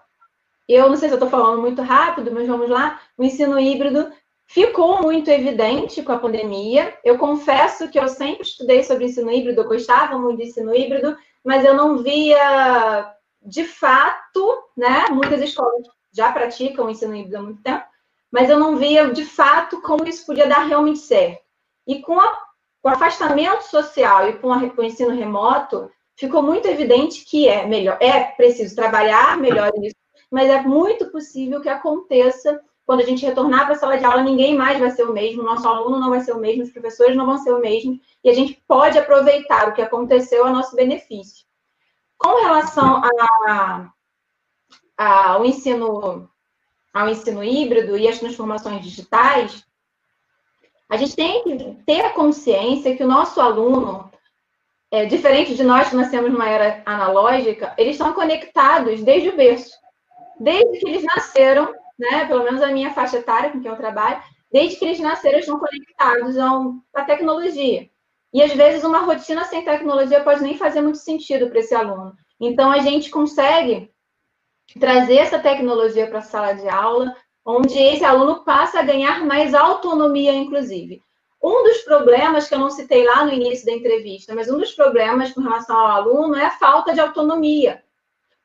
eu 0.68 0.88
não 0.88 0.96
sei 0.96 1.10
se 1.10 1.14
eu 1.14 1.18
estou 1.18 1.30
falando 1.30 1.62
muito 1.62 1.82
rápido, 1.82 2.32
mas 2.32 2.48
vamos 2.48 2.70
lá. 2.70 3.00
O 3.18 3.24
ensino 3.24 3.60
híbrido 3.60 4.12
ficou 4.50 5.00
muito 5.02 5.30
evidente 5.30 6.02
com 6.02 6.12
a 6.12 6.18
pandemia. 6.18 6.98
Eu 7.04 7.18
confesso 7.20 7.88
que 7.88 8.00
eu 8.00 8.08
sempre 8.08 8.42
estudei 8.42 8.84
sobre 8.84 9.06
ensino 9.06 9.32
híbrido, 9.32 9.62
eu 9.62 9.68
gostava 9.68 10.18
muito 10.18 10.40
de 10.40 10.50
ensino 10.50 10.76
híbrido, 10.76 11.16
mas 11.46 11.64
eu 11.64 11.76
não 11.76 12.00
via 12.00 13.16
de 13.42 13.64
fato, 13.64 14.64
né? 14.76 15.06
Muitas 15.12 15.40
escolas 15.42 15.88
já 16.12 16.32
praticam 16.32 16.90
ensino 16.90 17.16
híbrido 17.16 17.38
há 17.38 17.42
muito 17.42 17.62
tempo, 17.62 17.86
mas 18.32 18.50
eu 18.50 18.60
não 18.60 18.76
via 18.76 19.12
de 19.12 19.24
fato 19.24 19.82
como 19.82 20.08
isso 20.08 20.26
podia 20.26 20.48
dar 20.48 20.66
realmente 20.66 21.00
certo. 21.00 21.44
E 21.86 22.02
com, 22.02 22.20
a, 22.20 22.30
com 22.82 22.90
o 22.90 22.92
afastamento 22.92 23.62
social 23.62 24.30
e 24.30 24.34
com, 24.40 24.52
a, 24.52 24.68
com 24.72 24.82
o 24.82 24.86
ensino 24.86 25.12
remoto, 25.12 25.92
ficou 26.16 26.42
muito 26.42 26.68
evidente 26.68 27.24
que 27.24 27.48
é 27.48 27.68
melhor, 27.68 27.98
é 28.02 28.24
preciso 28.24 28.76
trabalhar 28.76 29.38
melhor 29.38 29.72
isso, 29.82 29.96
mas 30.32 30.50
é 30.50 30.60
muito 30.62 31.12
possível 31.12 31.62
que 31.62 31.70
aconteça 31.70 32.60
quando 32.90 33.02
a 33.02 33.06
gente 33.06 33.24
retornar 33.24 33.66
para 33.66 33.76
a 33.76 33.78
sala 33.78 34.00
de 34.00 34.04
aula, 34.04 34.24
ninguém 34.24 34.58
mais 34.58 34.80
vai 34.80 34.90
ser 34.90 35.04
o 35.04 35.14
mesmo, 35.14 35.44
nosso 35.44 35.68
aluno 35.68 36.00
não 36.00 36.10
vai 36.10 36.22
ser 36.22 36.32
o 36.32 36.40
mesmo, 36.40 36.64
os 36.64 36.72
professores 36.72 37.16
não 37.16 37.28
vão 37.28 37.38
ser 37.38 37.54
o 37.54 37.60
mesmo, 37.60 38.02
e 38.24 38.28
a 38.32 38.34
gente 38.34 38.64
pode 38.68 38.98
aproveitar 38.98 39.68
o 39.68 39.74
que 39.74 39.82
aconteceu 39.84 40.44
a 40.44 40.50
nosso 40.50 40.76
benefício. 40.76 41.46
Com 42.18 42.42
relação 42.42 43.00
a, 43.46 43.92
a, 44.98 45.30
ao 45.34 45.46
ensino 45.46 46.28
ao 46.92 47.08
ensino 47.08 47.44
híbrido 47.44 47.96
e 47.96 48.08
as 48.08 48.18
transformações 48.18 48.84
digitais, 48.84 49.64
a 50.90 50.98
gente 50.98 51.16
tem 51.16 51.44
que 51.44 51.84
ter 51.86 52.04
a 52.04 52.14
consciência 52.14 52.98
que 52.98 53.04
o 53.04 53.08
nosso 53.08 53.40
aluno, 53.40 54.12
é, 54.90 55.06
diferente 55.06 55.54
de 55.54 55.64
nós 55.64 55.90
que 55.90 55.96
nascemos 55.96 56.32
numa 56.32 56.50
era 56.50 56.82
analógica, 56.88 57.72
eles 57.78 57.98
estão 57.98 58.14
conectados 58.14 59.04
desde 59.04 59.30
o 59.30 59.38
berço. 59.38 59.78
Desde 60.40 60.80
que 60.80 60.90
eles 60.90 61.04
nasceram, 61.04 61.78
né, 62.00 62.26
pelo 62.26 62.44
menos 62.44 62.62
a 62.62 62.72
minha 62.72 62.92
faixa 62.94 63.18
etária 63.18 63.52
com 63.52 63.60
quem 63.60 63.70
eu 63.70 63.78
trabalho, 63.78 64.22
desde 64.52 64.78
que 64.78 64.86
eles 64.86 65.00
nasceram, 65.00 65.40
estão 65.40 65.60
conectados 65.60 66.38
à 66.96 67.04
tecnologia. 67.04 67.90
E 68.34 68.42
às 68.42 68.54
vezes 68.54 68.84
uma 68.84 69.00
rotina 69.00 69.44
sem 69.46 69.66
tecnologia 69.66 70.24
pode 70.24 70.42
nem 70.42 70.58
fazer 70.58 70.82
muito 70.82 71.00
sentido 71.00 71.50
para 71.50 71.60
esse 71.60 71.76
aluno. 71.76 72.14
Então 72.40 72.72
a 72.72 72.80
gente 72.80 73.10
consegue 73.10 73.92
trazer 74.80 75.18
essa 75.18 75.40
tecnologia 75.40 76.08
para 76.08 76.20
a 76.20 76.24
sala 76.24 76.54
de 76.54 76.70
aula, 76.70 77.14
onde 77.44 77.78
esse 77.78 78.04
aluno 78.04 78.44
passa 78.44 78.80
a 78.80 78.84
ganhar 78.84 79.26
mais 79.26 79.54
autonomia, 79.54 80.34
inclusive. 80.34 81.02
Um 81.42 81.64
dos 81.64 81.80
problemas 81.80 82.48
que 82.48 82.54
eu 82.54 82.60
não 82.60 82.70
citei 82.70 83.06
lá 83.06 83.26
no 83.26 83.34
início 83.34 83.66
da 83.66 83.72
entrevista, 83.72 84.36
mas 84.36 84.50
um 84.50 84.58
dos 84.58 84.74
problemas 84.74 85.32
com 85.34 85.42
relação 85.42 85.76
ao 85.76 85.88
aluno 85.88 86.36
é 86.36 86.46
a 86.46 86.52
falta 86.52 86.94
de 86.94 87.00
autonomia. 87.00 87.82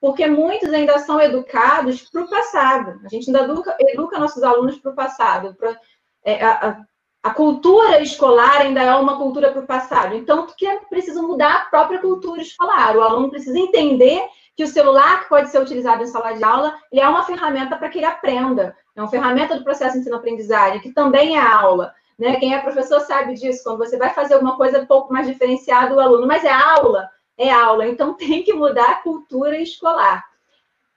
Porque 0.04 0.26
muitos 0.26 0.70
ainda 0.70 0.98
são 0.98 1.18
educados 1.18 2.02
para 2.10 2.20
o 2.20 2.28
passado. 2.28 3.00
A 3.06 3.08
gente 3.08 3.28
ainda 3.28 3.50
educa, 3.50 3.74
educa 3.80 4.18
nossos 4.18 4.42
alunos 4.42 4.78
para 4.78 4.92
o 4.92 4.94
passado. 4.94 5.54
Pra, 5.54 5.74
é, 6.22 6.44
a, 6.44 6.84
a, 7.22 7.30
cultura 7.30 8.02
escolar 8.02 8.60
ainda 8.60 8.82
é 8.82 8.94
uma 8.96 9.16
cultura 9.16 9.50
para 9.50 9.62
o 9.62 9.66
passado. 9.66 10.14
Então, 10.14 10.46
que 10.58 10.66
é 10.66 10.76
preciso 10.90 11.26
mudar 11.26 11.54
a 11.54 11.64
própria 11.70 12.00
cultura 12.00 12.42
escolar. 12.42 12.94
O 12.94 13.00
aluno 13.00 13.30
precisa 13.30 13.58
entender 13.58 14.22
que 14.54 14.64
o 14.64 14.68
celular 14.68 15.22
que 15.22 15.30
pode 15.30 15.48
ser 15.48 15.62
utilizado 15.62 16.02
em 16.02 16.06
sala 16.06 16.34
de 16.34 16.44
aula 16.44 16.76
ele 16.92 17.00
é 17.00 17.08
uma 17.08 17.24
ferramenta 17.24 17.74
para 17.74 17.88
que 17.88 17.98
ele 17.98 18.04
aprenda. 18.04 18.76
É 18.94 19.00
uma 19.00 19.08
ferramenta 19.08 19.56
do 19.56 19.64
processo 19.64 19.94
de 19.94 20.00
ensino-aprendizagem, 20.00 20.82
que 20.82 20.92
também 20.92 21.38
é 21.38 21.40
aula. 21.40 21.94
Né? 22.18 22.36
Quem 22.36 22.54
é 22.54 22.58
professor 22.58 23.00
sabe 23.00 23.32
disso. 23.32 23.64
Quando 23.64 23.78
você 23.78 23.96
vai 23.96 24.10
fazer 24.10 24.34
alguma 24.34 24.58
coisa 24.58 24.80
um 24.80 24.86
pouco 24.86 25.10
mais 25.10 25.26
diferenciada, 25.26 25.94
o 25.94 26.00
aluno, 26.00 26.26
mas 26.26 26.44
é 26.44 26.52
aula 26.52 27.08
é 27.37 27.51
aula, 27.51 27.87
então 27.87 28.14
tem 28.16 28.42
que 28.42 28.53
mudar 28.53 28.90
a 28.90 29.03
cultura 29.03 29.59
escolar. 29.59 30.25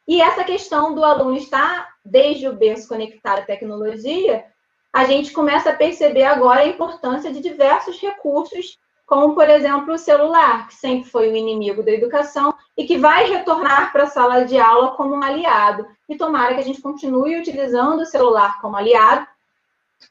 E 0.07 0.21
essa 0.21 0.43
questão 0.43 0.95
do 0.95 1.03
aluno 1.03 1.35
estar 1.35 1.89
desde 2.03 2.47
o 2.47 2.53
berço 2.53 2.87
conectado 2.87 3.39
à 3.39 3.41
tecnologia, 3.41 4.45
a 4.93 5.03
gente 5.03 5.31
começa 5.31 5.69
a 5.69 5.75
perceber 5.75 6.23
agora 6.23 6.61
a 6.61 6.67
importância 6.67 7.31
de 7.31 7.41
diversos 7.41 7.99
recursos, 7.99 8.79
como, 9.05 9.35
por 9.35 9.49
exemplo, 9.49 9.93
o 9.93 9.97
celular, 9.97 10.67
que 10.67 10.75
sempre 10.75 11.09
foi 11.09 11.29
o 11.29 11.35
inimigo 11.35 11.83
da 11.83 11.91
educação 11.91 12.53
e 12.75 12.85
que 12.85 12.97
vai 12.97 13.29
retornar 13.29 13.91
para 13.91 14.03
a 14.03 14.07
sala 14.09 14.45
de 14.45 14.57
aula 14.57 14.91
como 14.95 15.13
um 15.13 15.23
aliado. 15.23 15.85
E 16.09 16.15
tomara 16.15 16.55
que 16.55 16.61
a 16.61 16.63
gente 16.63 16.81
continue 16.81 17.37
utilizando 17.37 18.01
o 18.01 18.05
celular 18.05 18.59
como 18.61 18.77
aliado, 18.77 19.27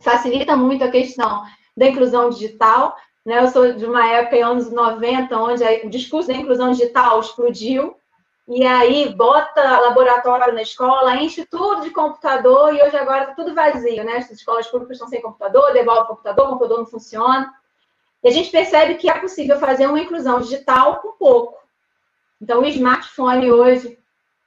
facilita 0.01 0.57
muito 0.57 0.85
a 0.85 0.91
questão 0.91 1.43
da 1.77 1.89
inclusão 1.89 2.31
digital, 2.31 2.97
né? 3.27 3.41
Eu 3.41 3.49
sou 3.49 3.73
de 3.73 3.85
uma 3.85 4.07
época, 4.07 4.37
em 4.37 4.43
anos 4.43 4.71
90, 4.71 5.37
onde 5.37 5.65
o 5.85 5.91
discurso 5.91 6.29
da 6.29 6.35
inclusão 6.35 6.71
digital 6.71 7.19
explodiu, 7.19 7.97
e 8.47 8.65
aí 8.65 9.13
bota 9.13 9.81
laboratório 9.81 10.55
na 10.55 10.63
escola, 10.63 11.17
enche 11.17 11.45
tudo 11.45 11.83
de 11.83 11.91
computador, 11.91 12.73
e 12.73 12.81
hoje 12.81 12.97
agora 12.97 13.23
está 13.23 13.35
tudo 13.35 13.53
vazio, 13.53 14.05
né? 14.05 14.19
As 14.19 14.31
escolas 14.31 14.69
públicas 14.69 14.95
estão 14.95 15.09
sem 15.09 15.21
computador, 15.21 15.73
devolve 15.73 16.03
o 16.03 16.07
computador, 16.07 16.47
o 16.47 16.49
computador 16.51 16.79
não 16.79 16.87
funciona. 16.87 17.53
E 18.23 18.29
a 18.29 18.31
gente 18.31 18.49
percebe 18.49 18.95
que 18.95 19.11
é 19.11 19.19
possível 19.19 19.59
fazer 19.59 19.89
uma 19.89 19.99
inclusão 19.99 20.41
digital 20.41 21.01
com 21.01 21.19
pouco. 21.19 21.59
Então, 22.41 22.61
o 22.61 22.67
smartphone 22.67 23.51
hoje 23.51 23.99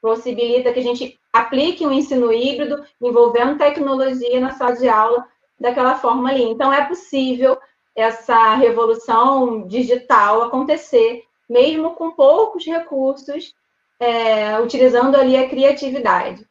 possibilita 0.02 0.72
que 0.72 0.80
a 0.80 0.84
gente 0.84 1.20
aplique 1.34 1.86
um 1.86 1.92
ensino 1.92 2.32
híbrido 2.32 2.86
envolvendo 3.02 3.58
tecnologia 3.58 4.40
na 4.40 4.52
sala 4.52 4.78
de 4.78 4.88
aula 4.88 5.28
daquela 5.60 5.96
forma 5.96 6.30
ali. 6.30 6.44
Então, 6.44 6.72
é 6.72 6.86
possível 6.86 7.60
essa 8.00 8.56
revolução 8.56 9.68
digital 9.68 10.44
acontecer, 10.44 11.24
mesmo 11.50 11.96
com 11.96 12.12
poucos 12.12 12.66
recursos, 12.66 13.54
é, 14.00 14.60
utilizando 14.60 15.16
ali 15.16 15.36
a 15.36 15.50
criatividade. 15.50 16.48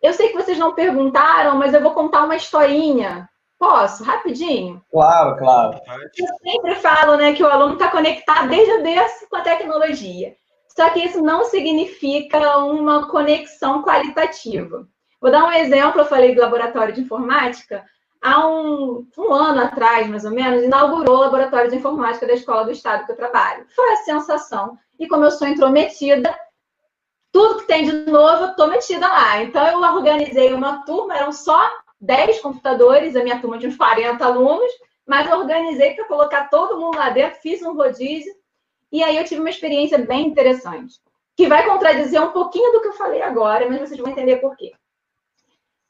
Eu 0.00 0.12
sei 0.12 0.28
que 0.28 0.36
vocês 0.36 0.58
não 0.58 0.74
perguntaram, 0.74 1.56
mas 1.56 1.74
eu 1.74 1.82
vou 1.82 1.92
contar 1.92 2.24
uma 2.24 2.36
historinha. 2.36 3.28
Posso? 3.58 4.04
Rapidinho? 4.04 4.82
Claro, 4.90 5.36
claro. 5.38 5.80
Eu 6.16 6.26
sempre 6.42 6.74
falo 6.76 7.16
né, 7.16 7.32
que 7.32 7.42
o 7.42 7.48
aluno 7.48 7.74
está 7.74 7.90
conectado 7.90 8.48
desde 8.48 8.74
o 8.74 8.82
berço 8.82 9.26
com 9.28 9.36
a 9.36 9.40
tecnologia. 9.40 10.36
Só 10.68 10.90
que 10.90 11.00
isso 11.00 11.22
não 11.22 11.44
significa 11.44 12.58
uma 12.58 13.08
conexão 13.08 13.82
qualitativa. 13.82 14.86
Vou 15.20 15.30
dar 15.30 15.44
um 15.44 15.52
exemplo, 15.52 16.02
eu 16.02 16.06
falei 16.06 16.34
do 16.34 16.40
laboratório 16.40 16.92
de 16.92 17.00
informática 17.00 17.84
há 18.24 18.48
um, 18.48 19.06
um, 19.18 19.32
ano 19.34 19.60
atrás, 19.60 20.08
mais 20.08 20.24
ou 20.24 20.30
menos, 20.30 20.62
inaugurou 20.62 21.18
o 21.18 21.20
laboratório 21.20 21.70
de 21.70 21.76
informática 21.76 22.26
da 22.26 22.32
Escola 22.32 22.64
do 22.64 22.72
Estado 22.72 23.04
que 23.04 23.12
eu 23.12 23.16
trabalho. 23.16 23.66
Foi 23.76 23.92
a 23.92 23.96
sensação. 23.96 24.78
E 24.98 25.06
como 25.06 25.24
eu 25.24 25.30
sou 25.30 25.46
intrometida, 25.46 26.34
tudo 27.30 27.58
que 27.58 27.66
tem 27.66 27.84
de 27.84 28.10
novo, 28.10 28.44
eu 28.44 28.50
estou 28.52 28.66
metida 28.66 29.06
lá. 29.06 29.42
Então, 29.42 29.66
eu 29.66 29.78
organizei 29.78 30.54
uma 30.54 30.86
turma, 30.86 31.14
eram 31.14 31.32
só 31.32 31.70
10 32.00 32.40
computadores, 32.40 33.14
a 33.14 33.22
minha 33.22 33.40
turma 33.40 33.58
de 33.58 33.66
uns 33.66 33.76
40 33.76 34.24
alunos, 34.24 34.72
mas 35.06 35.28
eu 35.28 35.38
organizei 35.38 35.92
para 35.92 36.08
colocar 36.08 36.48
todo 36.48 36.80
mundo 36.80 36.96
lá 36.96 37.10
dentro, 37.10 37.40
fiz 37.42 37.60
um 37.60 37.74
rodízio, 37.74 38.34
e 38.90 39.02
aí 39.02 39.18
eu 39.18 39.24
tive 39.24 39.40
uma 39.40 39.50
experiência 39.50 39.98
bem 39.98 40.28
interessante, 40.28 40.98
que 41.36 41.46
vai 41.46 41.66
contradizer 41.66 42.22
um 42.22 42.30
pouquinho 42.30 42.72
do 42.72 42.80
que 42.80 42.88
eu 42.88 42.92
falei 42.94 43.20
agora, 43.20 43.68
mas 43.68 43.80
vocês 43.80 44.00
vão 44.00 44.10
entender 44.10 44.36
por 44.36 44.56
quê. 44.56 44.72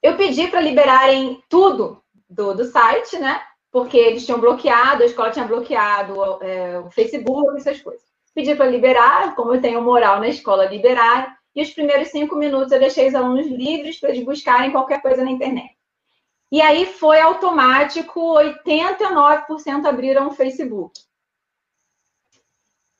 Eu 0.02 0.16
pedi 0.16 0.48
para 0.48 0.60
liberarem 0.60 1.40
tudo 1.48 2.03
do, 2.28 2.54
do 2.54 2.64
site, 2.64 3.18
né? 3.18 3.40
Porque 3.70 3.96
eles 3.96 4.24
tinham 4.24 4.40
bloqueado, 4.40 5.02
a 5.02 5.06
escola 5.06 5.30
tinha 5.30 5.46
bloqueado 5.46 6.14
é, 6.42 6.78
o 6.78 6.90
Facebook, 6.90 7.56
essas 7.56 7.80
coisas. 7.80 8.02
Pedi 8.34 8.54
para 8.54 8.66
liberar, 8.66 9.34
como 9.34 9.54
eu 9.54 9.60
tenho 9.60 9.82
moral 9.82 10.20
na 10.20 10.28
escola, 10.28 10.66
liberar. 10.66 11.36
E 11.54 11.62
os 11.62 11.70
primeiros 11.70 12.08
cinco 12.08 12.34
minutos 12.36 12.72
eu 12.72 12.80
deixei 12.80 13.08
os 13.08 13.14
alunos 13.14 13.46
livres 13.46 13.98
para 13.98 14.10
eles 14.10 14.24
buscarem 14.24 14.72
qualquer 14.72 15.00
coisa 15.00 15.24
na 15.24 15.30
internet. 15.30 15.76
E 16.50 16.60
aí 16.60 16.86
foi 16.86 17.20
automático, 17.20 18.20
89% 18.20 19.84
abriram 19.86 20.28
o 20.28 20.32
Facebook. 20.32 21.00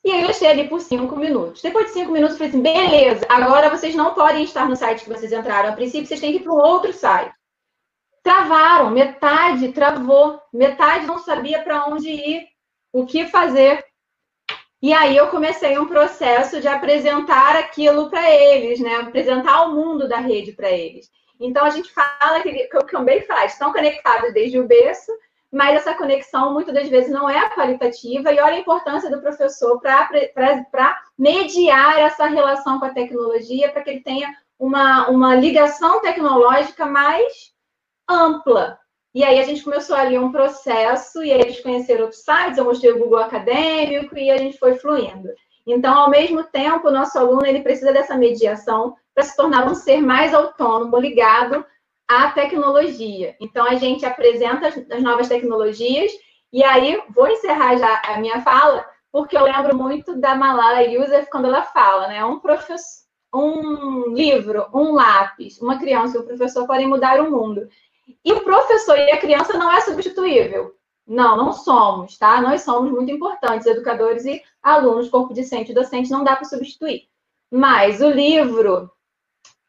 E 0.03 0.11
aí 0.11 0.21
eu 0.21 0.27
deixei 0.27 0.47
ali 0.47 0.67
por 0.69 0.79
cinco 0.79 1.15
minutos. 1.15 1.61
Depois 1.61 1.87
de 1.87 1.93
cinco 1.93 2.11
minutos, 2.11 2.39
eu 2.39 2.49
falei 2.49 2.49
assim, 2.49 2.61
beleza, 2.61 3.25
agora 3.27 3.69
vocês 3.69 3.95
não 3.95 4.13
podem 4.13 4.43
estar 4.43 4.69
no 4.69 4.75
site 4.75 5.03
que 5.03 5.09
vocês 5.09 5.33
entraram. 5.33 5.69
A 5.69 5.73
princípio, 5.73 6.05
vocês 6.05 6.19
têm 6.19 6.31
que 6.31 6.37
ir 6.37 6.43
para 6.43 6.53
um 6.53 6.57
outro 6.57 6.93
site 6.93 7.34
travaram, 8.25 8.89
metade 8.89 9.71
travou, 9.71 10.41
metade 10.51 11.05
não 11.05 11.19
sabia 11.19 11.61
para 11.61 11.85
onde 11.85 12.09
ir, 12.09 12.47
o 12.91 13.05
que 13.05 13.27
fazer. 13.27 13.85
E 14.81 14.91
aí 14.91 15.15
eu 15.15 15.27
comecei 15.27 15.77
um 15.77 15.87
processo 15.87 16.59
de 16.59 16.67
apresentar 16.67 17.55
aquilo 17.55 18.09
para 18.09 18.27
eles, 18.31 18.79
né? 18.79 18.95
Apresentar 18.95 19.61
o 19.61 19.73
mundo 19.73 20.09
da 20.09 20.17
rede 20.17 20.53
para 20.53 20.71
eles. 20.71 21.07
Então 21.39 21.63
a 21.63 21.69
gente 21.69 21.91
fala 21.93 22.41
que, 22.41 22.51
que 22.51 22.77
o 22.77 22.85
Cambay 22.85 23.21
faz, 23.21 23.53
estão 23.53 23.71
conectados 23.71 24.33
desde 24.33 24.59
o 24.59 24.67
berço, 24.67 25.11
mas 25.51 25.75
essa 25.75 25.93
conexão 25.93 26.51
muitas 26.51 26.73
das 26.73 26.89
vezes 26.89 27.11
não 27.11 27.29
é 27.29 27.47
qualitativa, 27.49 28.33
e 28.33 28.39
olha 28.39 28.55
a 28.55 28.59
importância 28.59 29.09
do 29.11 29.21
professor 29.21 29.79
para 29.79 30.99
mediar 31.15 31.99
essa 31.99 32.25
relação 32.25 32.79
com 32.79 32.85
a 32.85 32.93
tecnologia, 32.93 33.71
para 33.71 33.83
que 33.83 33.91
ele 33.91 34.01
tenha 34.01 34.33
uma, 34.57 35.09
uma 35.09 35.35
ligação 35.35 36.01
tecnológica 36.01 36.87
mais 36.87 37.54
ampla. 38.09 38.77
E 39.13 39.23
aí 39.23 39.39
a 39.39 39.43
gente 39.43 39.63
começou 39.63 39.95
ali 39.95 40.17
um 40.17 40.31
processo, 40.31 41.23
e 41.23 41.31
aí 41.31 41.39
eles 41.39 41.61
conheceram 41.61 42.03
outros 42.03 42.21
sites, 42.21 42.57
eu 42.57 42.65
mostrei 42.65 42.91
o 42.91 42.99
Google 42.99 43.19
Acadêmico, 43.19 44.17
e 44.17 44.29
a 44.29 44.37
gente 44.37 44.57
foi 44.57 44.75
fluindo. 44.75 45.29
Então, 45.65 45.97
ao 45.97 46.09
mesmo 46.09 46.43
tempo, 46.43 46.87
o 46.87 46.91
nosso 46.91 47.17
aluno 47.17 47.45
ele 47.45 47.61
precisa 47.61 47.93
dessa 47.93 48.17
mediação 48.17 48.95
para 49.13 49.23
se 49.23 49.35
tornar 49.35 49.65
um 49.67 49.73
ser 49.73 50.01
mais 50.01 50.33
autônomo, 50.33 50.97
ligado 50.97 51.65
à 52.07 52.29
tecnologia. 52.31 53.35
Então, 53.39 53.65
a 53.65 53.75
gente 53.75 54.05
apresenta 54.05 54.67
as 54.67 55.01
novas 55.01 55.29
tecnologias, 55.29 56.11
e 56.51 56.63
aí 56.63 57.01
vou 57.09 57.27
encerrar 57.27 57.77
já 57.77 58.01
a 58.05 58.19
minha 58.19 58.41
fala, 58.41 58.85
porque 59.11 59.37
eu 59.37 59.43
lembro 59.43 59.77
muito 59.77 60.19
da 60.19 60.35
Malala 60.35 60.83
Yousaf 60.83 61.29
quando 61.29 61.45
ela 61.45 61.63
fala, 61.63 62.09
né? 62.09 62.23
Um 62.25 62.39
professor, 62.39 63.05
um 63.33 64.13
livro, 64.13 64.67
um 64.73 64.91
lápis, 64.93 65.59
uma 65.61 65.79
criança 65.79 66.17
e 66.17 66.19
um 66.19 66.25
professor 66.25 66.67
podem 66.67 66.87
mudar 66.87 67.19
o 67.21 67.31
mundo. 67.31 67.67
E 68.23 68.33
o 68.33 68.43
professor 68.43 68.97
e 68.97 69.11
a 69.11 69.17
criança 69.17 69.57
não 69.57 69.71
é 69.71 69.81
substituível. 69.81 70.75
Não, 71.07 71.37
não 71.37 71.53
somos, 71.53 72.17
tá? 72.17 72.41
Nós 72.41 72.63
somos 72.63 72.91
muito 72.91 73.11
importantes, 73.11 73.67
educadores 73.67 74.25
e 74.25 74.41
alunos, 74.61 75.09
corpo 75.09 75.33
discente 75.33 75.71
e 75.71 75.75
docente, 75.75 76.09
não 76.09 76.23
dá 76.23 76.35
para 76.35 76.45
substituir. 76.45 77.07
Mas 77.51 78.01
o 78.01 78.09
livro 78.09 78.89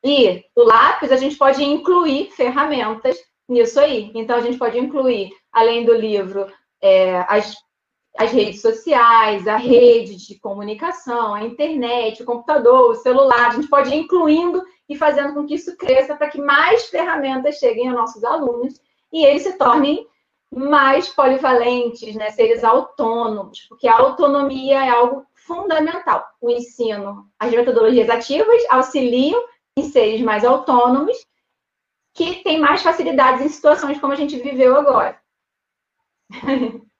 e 0.03 0.44
o 0.55 0.62
lápis, 0.62 1.12
a 1.12 1.16
gente 1.16 1.37
pode 1.37 1.62
incluir 1.62 2.31
ferramentas 2.31 3.18
nisso 3.49 3.79
aí. 3.79 4.11
Então, 4.14 4.37
a 4.37 4.40
gente 4.40 4.57
pode 4.57 4.79
incluir, 4.79 5.31
além 5.53 5.85
do 5.85 5.92
livro, 5.92 6.46
é, 6.81 7.18
as, 7.29 7.55
as 8.16 8.31
redes 8.33 8.62
sociais, 8.62 9.46
a 9.46 9.57
rede 9.57 10.16
de 10.16 10.38
comunicação, 10.38 11.35
a 11.35 11.42
internet, 11.42 12.22
o 12.22 12.27
computador, 12.27 12.90
o 12.90 12.94
celular. 12.94 13.49
A 13.49 13.51
gente 13.51 13.68
pode 13.68 13.90
ir 13.90 13.96
incluindo 13.96 14.62
e 14.88 14.96
fazendo 14.96 15.35
com 15.35 15.46
que 15.46 15.55
isso 15.55 15.77
cresça 15.77 16.16
para 16.16 16.29
que 16.29 16.40
mais 16.40 16.87
ferramentas 16.87 17.57
cheguem 17.57 17.88
aos 17.88 17.96
nossos 17.96 18.25
alunos 18.25 18.81
e 19.12 19.25
eles 19.25 19.42
se 19.42 19.57
tornem 19.59 20.07
mais 20.51 21.09
polivalentes, 21.09 22.14
né, 22.14 22.31
seres 22.31 22.62
autônomos, 22.62 23.62
porque 23.68 23.88
a 23.88 23.99
autonomia 23.99 24.85
é 24.85 24.88
algo 24.88 25.27
fundamental. 25.35 26.25
O 26.40 26.51
ensino, 26.51 27.31
as 27.38 27.53
metodologias 27.53 28.09
ativas 28.09 28.62
auxiliam 28.70 29.42
em 29.77 29.85
seres 29.85 30.20
mais 30.20 30.44
autônomos 30.44 31.16
que 32.14 32.42
têm 32.42 32.59
mais 32.59 32.83
facilidades 32.83 33.44
em 33.44 33.49
situações 33.49 34.01
como 34.01 34.12
a 34.12 34.16
gente 34.16 34.38
viveu 34.38 34.77
agora. 34.77 35.20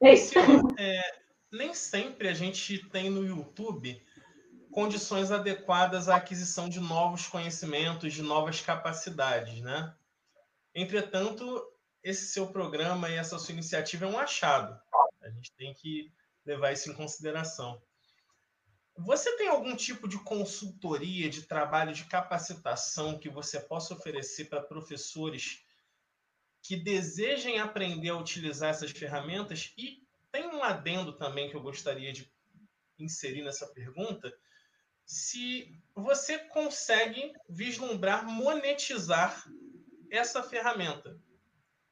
é 0.00 0.14
isso. 0.14 0.38
É, 0.78 1.02
nem 1.50 1.74
sempre 1.74 2.28
a 2.28 2.34
gente 2.34 2.78
tem 2.90 3.10
no 3.10 3.24
YouTube 3.24 4.00
condições 4.70 5.30
adequadas 5.30 6.08
à 6.08 6.16
aquisição 6.16 6.68
de 6.68 6.80
novos 6.80 7.26
conhecimentos, 7.26 8.12
de 8.12 8.22
novas 8.22 8.60
capacidades, 8.60 9.60
né? 9.60 9.94
Entretanto, 10.74 11.44
esse 12.02 12.26
seu 12.26 12.48
programa 12.48 13.08
e 13.08 13.14
essa 13.14 13.38
sua 13.38 13.52
iniciativa 13.52 14.04
é 14.04 14.08
um 14.08 14.18
achado. 14.18 14.80
A 15.22 15.30
gente 15.30 15.52
tem 15.56 15.74
que 15.74 16.12
levar 16.44 16.72
isso 16.72 16.90
em 16.90 16.94
consideração. 16.94 17.82
você 18.96 19.36
tem 19.36 19.48
algum 19.48 19.76
tipo 19.76 20.08
de 20.08 20.18
consultoria, 20.18 21.28
de 21.28 21.42
trabalho 21.42 21.92
de 21.92 22.04
capacitação 22.04 23.18
que 23.18 23.28
você 23.28 23.60
possa 23.60 23.94
oferecer 23.94 24.46
para 24.46 24.62
professores 24.62 25.64
que 26.62 26.76
desejem 26.76 27.60
aprender 27.60 28.10
a 28.10 28.18
utilizar 28.18 28.70
essas 28.70 28.90
ferramentas? 28.90 29.72
E 29.76 30.02
tem 30.30 30.46
um 30.48 30.62
adendo 30.62 31.12
também 31.12 31.48
que 31.48 31.56
eu 31.56 31.62
gostaria 31.62 32.12
de 32.12 32.30
inserir 32.98 33.42
nessa 33.42 33.66
pergunta. 33.68 34.32
Se 35.08 35.74
você 35.94 36.38
consegue 36.38 37.32
vislumbrar 37.48 38.26
monetizar 38.26 39.42
essa 40.10 40.42
ferramenta, 40.42 41.18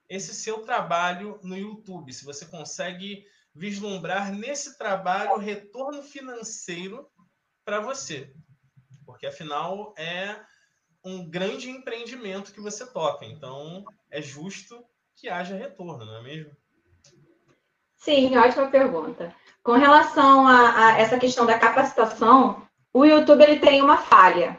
esse 0.07 0.35
seu 0.35 0.65
trabalho 0.65 1.41
no 1.43 1.57
YouTube, 1.57 2.13
se 2.13 2.27
você 2.27 2.45
consegue 2.45 3.27
vislumbrar 3.55 4.31
nesse 4.35 4.77
trabalho 4.77 5.39
retorno 5.39 6.03
financeiro 6.03 7.09
para 7.65 7.81
você. 7.81 8.35
Porque 9.07 9.27
afinal 9.27 9.95
é 9.97 10.39
um 11.03 11.27
grande 11.27 11.71
empreendimento 11.71 12.53
que 12.53 12.61
você 12.61 12.85
toca. 12.85 13.25
Então 13.25 13.83
é 14.11 14.21
justo 14.21 14.85
que 15.15 15.31
haja 15.31 15.57
retorno, 15.57 16.05
não 16.05 16.17
é 16.19 16.23
mesmo? 16.23 16.55
Sim, 17.97 18.37
ótima 18.37 18.71
pergunta. 18.71 19.35
Com 19.63 19.73
relação 19.73 20.47
a, 20.47 20.89
a 20.89 20.99
essa 20.99 21.19
questão 21.19 21.47
da 21.47 21.59
capacitação, 21.59 22.66
o 22.97 23.05
YouTube 23.05 23.43
ele 23.43 23.59
tem 23.59 23.83
uma 23.83 23.99
falha. 23.99 24.59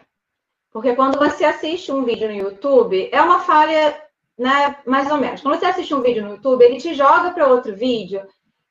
Porque 0.71 0.95
quando 0.95 1.17
você 1.17 1.43
assiste 1.43 1.91
um 1.91 2.03
vídeo 2.03 2.27
no 2.27 2.35
YouTube, 2.35 3.09
é 3.11 3.19
uma 3.19 3.39
falha, 3.39 3.99
né, 4.37 4.77
mais 4.85 5.09
ou 5.09 5.17
menos. 5.17 5.41
Quando 5.41 5.59
você 5.59 5.65
assiste 5.65 5.91
um 5.95 6.01
vídeo 6.01 6.23
no 6.23 6.35
YouTube, 6.35 6.63
ele 6.63 6.77
te 6.77 6.93
joga 6.93 7.31
para 7.31 7.47
outro 7.47 7.75
vídeo 7.75 8.21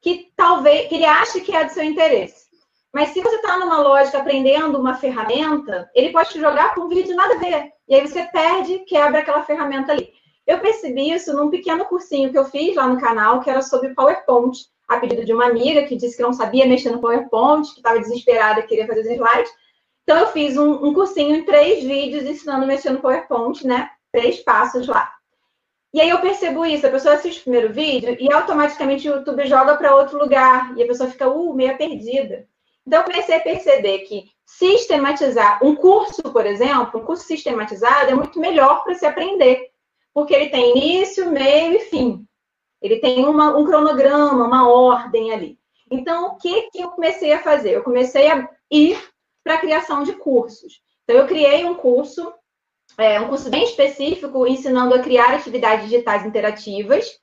que 0.01 0.31
talvez 0.37 0.89
que 0.89 0.95
ele 0.95 1.05
ache 1.05 1.41
que 1.41 1.53
é 1.53 1.65
do 1.65 1.73
seu 1.73 1.83
interesse. 1.83 2.47
Mas 2.95 3.09
se 3.09 3.21
você 3.21 3.35
está 3.35 3.59
numa 3.59 3.81
lógica 3.81 4.19
aprendendo 4.19 4.79
uma 4.79 4.95
ferramenta, 4.95 5.91
ele 5.97 6.13
pode 6.13 6.31
te 6.31 6.39
jogar 6.39 6.73
para 6.73 6.85
um 6.85 6.89
vídeo 6.89 7.17
nada 7.17 7.35
a 7.35 7.39
ver. 7.39 7.73
E 7.89 7.95
aí 7.97 8.07
você 8.07 8.23
perde, 8.23 8.79
quebra 8.85 9.19
aquela 9.19 9.43
ferramenta 9.43 9.91
ali. 9.91 10.13
Eu 10.47 10.61
percebi 10.61 11.11
isso 11.11 11.37
num 11.37 11.51
pequeno 11.51 11.85
cursinho 11.87 12.31
que 12.31 12.39
eu 12.39 12.45
fiz 12.45 12.77
lá 12.77 12.87
no 12.87 13.01
canal, 13.01 13.41
que 13.41 13.51
era 13.51 13.63
sobre 13.63 13.95
PowerPoint, 13.95 14.57
a 14.89 14.99
pedido 14.99 15.25
de 15.25 15.33
uma 15.33 15.47
amiga 15.47 15.85
que 15.85 15.97
disse 15.97 16.17
que 16.17 16.23
não 16.23 16.33
sabia 16.33 16.67
mexer 16.67 16.91
no 16.91 17.01
PowerPoint, 17.01 17.69
que 17.73 17.81
estava 17.81 17.99
desesperada, 17.99 18.63
queria 18.63 18.87
fazer 18.87 19.01
os 19.01 19.07
slides. 19.07 19.53
Então, 20.03 20.19
eu 20.19 20.29
fiz 20.29 20.57
um, 20.57 20.87
um 20.87 20.95
cursinho 20.95 21.35
em 21.35 21.45
três 21.45 21.83
vídeos 21.83 22.25
ensinando 22.25 22.65
a 22.65 22.67
mexer 22.67 22.91
no 22.91 23.01
PowerPoint, 23.01 23.67
né? 23.67 23.91
Três 24.13 24.39
passos 24.41 24.87
lá. 24.87 25.13
E 25.93 26.01
aí 26.01 26.11
eu 26.11 26.21
percebo 26.21 26.65
isso, 26.65 26.87
a 26.87 26.91
pessoa 26.91 27.15
assiste 27.15 27.41
o 27.41 27.43
primeiro 27.45 27.73
vídeo 27.73 28.17
e 28.21 28.31
automaticamente 28.33 29.09
o 29.09 29.17
YouTube 29.17 29.47
joga 29.47 29.77
para 29.77 29.97
outro 29.97 30.19
lugar 30.19 30.77
e 30.77 30.83
a 30.83 30.87
pessoa 30.87 31.11
fica, 31.11 31.29
uh, 31.29 31.55
meio 31.55 31.77
perdida. 31.77 32.47
Então, 32.87 33.01
eu 33.01 33.05
comecei 33.05 33.35
a 33.35 33.41
perceber 33.41 34.01
que 34.01 34.31
sistematizar 34.45 35.59
um 35.65 35.75
curso, 35.75 36.23
por 36.23 36.47
exemplo, 36.47 37.01
um 37.01 37.05
curso 37.05 37.25
sistematizado 37.25 38.11
é 38.11 38.15
muito 38.15 38.39
melhor 38.39 38.85
para 38.85 38.95
se 38.95 39.05
aprender, 39.05 39.71
porque 40.15 40.33
ele 40.35 40.51
tem 40.51 40.77
início, 40.77 41.31
meio 41.31 41.75
e 41.75 41.81
fim. 41.81 42.25
Ele 42.87 43.01
tem 43.01 43.25
uma, 43.25 43.57
um 43.57 43.65
cronograma, 43.65 44.47
uma 44.47 44.69
ordem 44.69 45.33
ali. 45.33 45.59
Então, 45.91 46.29
o 46.29 46.37
que, 46.37 46.71
que 46.71 46.81
eu 46.81 46.91
comecei 46.91 47.33
a 47.33 47.43
fazer? 47.43 47.71
Eu 47.71 47.83
comecei 47.83 48.29
a 48.31 48.49
ir 48.71 48.99
para 49.45 49.55
a 49.55 49.59
criação 49.59 50.03
de 50.03 50.13
cursos. 50.15 50.81
Então, 51.05 51.17
eu 51.17 51.27
criei 51.27 51.65
um 51.65 51.75
curso, 51.75 52.33
é, 52.99 53.21
um 53.21 53.29
curso 53.29 53.49
bem 53.51 53.65
específico, 53.65 54.47
ensinando 54.47 54.95
a 54.95 54.99
criar 54.99 55.35
atividades 55.35 55.89
digitais 55.89 56.25
interativas, 56.25 57.19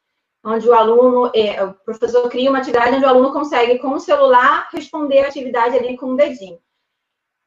onde 0.46 0.68
o 0.68 0.74
aluno, 0.74 1.32
é, 1.34 1.64
o 1.64 1.74
professor 1.74 2.30
cria 2.30 2.50
uma 2.50 2.60
atividade 2.60 2.96
onde 2.96 3.06
o 3.06 3.10
aluno 3.10 3.34
consegue, 3.34 3.80
com 3.80 3.94
o 3.94 4.00
celular, 4.00 4.70
responder 4.72 5.20
a 5.20 5.28
atividade 5.28 5.78
ali 5.78 5.98
com 5.98 6.08
o 6.08 6.18
dedinho. 6.18 6.60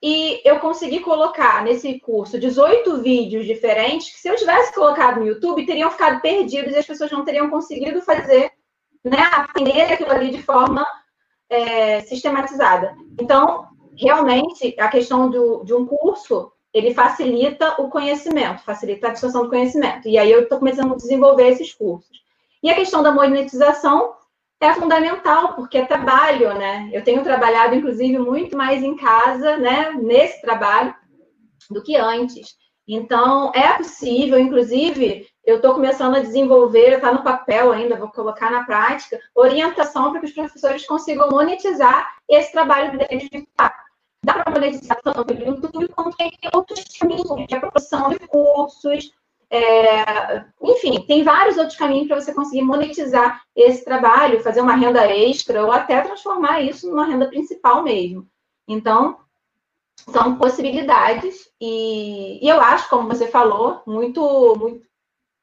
E 0.03 0.43
eu 0.45 0.59
consegui 0.61 1.01
colocar 1.01 1.65
nesse 1.65 1.99
curso 2.01 2.39
18 2.39 3.03
vídeos 3.03 3.47
diferentes, 3.47 4.13
que 4.13 4.21
se 4.21 4.29
eu 4.29 4.37
tivesse 4.37 4.75
colocado 4.75 5.21
no 5.21 5.27
YouTube, 5.27 5.65
teriam 5.65 5.91
ficado 5.91 6.21
perdidos 6.21 6.75
e 6.75 6.79
as 6.79 6.87
pessoas 6.87 7.11
não 7.11 7.25
teriam 7.25 7.49
conseguido 7.49 8.03
fazer, 8.03 8.53
né, 9.03 9.19
aprender 9.33 9.93
aquilo 9.93 10.13
ali 10.13 10.31
de 10.31 10.43
forma 10.43 10.87
é, 11.49 12.01
sistematizada. 12.03 12.95
Então, 13.19 13.67
realmente, 13.97 14.75
a 14.79 14.89
questão 14.89 15.31
do, 15.31 15.65
de 15.65 15.73
um 15.73 15.87
curso, 15.87 16.53
ele 16.75 16.93
facilita 16.93 17.81
o 17.81 17.89
conhecimento, 17.89 18.63
facilita 18.63 19.07
a 19.07 19.11
absorção 19.11 19.45
do 19.45 19.49
conhecimento. 19.49 20.07
E 20.07 20.19
aí 20.19 20.31
eu 20.31 20.43
estou 20.43 20.59
começando 20.59 20.93
a 20.93 20.97
desenvolver 20.97 21.49
esses 21.49 21.73
cursos. 21.73 22.21
E 22.63 22.69
a 22.69 22.75
questão 22.75 23.03
da 23.03 23.13
monetização 23.13 24.15
é 24.61 24.73
fundamental, 24.75 25.55
porque 25.55 25.79
é 25.79 25.85
trabalho, 25.85 26.55
né? 26.55 26.89
Eu 26.93 27.05
tenho 27.05 27.23
trabalhado, 27.23 27.75
inclusive, 27.75 28.19
muito 28.19 28.57
mais 28.57 28.83
em 28.83 28.97
casa, 28.97 29.57
né, 29.59 29.93
nesse 29.93 30.41
trabalho, 30.41 30.95
do 31.71 31.83
que 31.83 31.97
antes. 31.97 32.57
Então, 32.89 33.51
é 33.55 33.73
possível, 33.75 34.39
inclusive, 34.39 35.27
eu 35.45 35.57
estou 35.57 35.75
começando 35.75 36.15
a 36.15 36.21
desenvolver, 36.21 36.93
está 36.93 37.13
no 37.13 37.25
papel 37.25 37.73
ainda, 37.73 37.97
vou 37.97 38.09
colocar 38.09 38.51
na 38.51 38.65
prática, 38.65 39.21
orientação 39.35 40.13
para 40.13 40.21
que 40.21 40.27
os 40.27 40.33
professores 40.33 40.87
consigam 40.87 41.29
monetizar 41.29 42.15
esse 42.29 42.53
trabalho 42.53 42.97
deles 42.97 43.29
de 43.29 43.47
fato. 43.57 43.85
Dá 44.25 44.35
para 44.35 44.53
monetizar 44.53 44.99
tanto 45.03 45.25
pelo 45.25 45.45
YouTube, 45.45 45.89
como 45.89 46.17
tem 46.17 46.33
outros 46.53 46.85
caminhos 46.99 47.47
de 47.47 47.55
aprovação 47.55 48.11
de 48.11 48.19
cursos, 48.21 49.13
é, 49.51 50.45
enfim, 50.61 51.05
tem 51.07 51.23
vários 51.23 51.57
outros 51.57 51.77
caminhos 51.77 52.09
para 52.09 52.21
você 52.21 52.35
conseguir 52.35 52.63
monetizar 52.63 53.43
esse 53.55 53.85
trabalho, 53.85 54.43
fazer 54.43 54.61
uma 54.61 54.75
renda 54.75 55.07
extra 55.07 55.65
ou 55.65 55.71
até 55.71 56.01
transformar 56.01 56.61
isso 56.61 56.89
numa 56.89 57.07
renda 57.07 57.29
principal 57.29 57.83
mesmo. 57.83 58.27
Então, 58.67 59.19
são 59.97 60.37
possibilidades 60.37 61.49
e, 61.61 62.45
e 62.45 62.49
eu 62.49 62.61
acho, 62.61 62.89
como 62.89 63.09
você 63.09 63.29
falou, 63.29 63.83
muito, 63.87 64.57
muito 64.59 64.87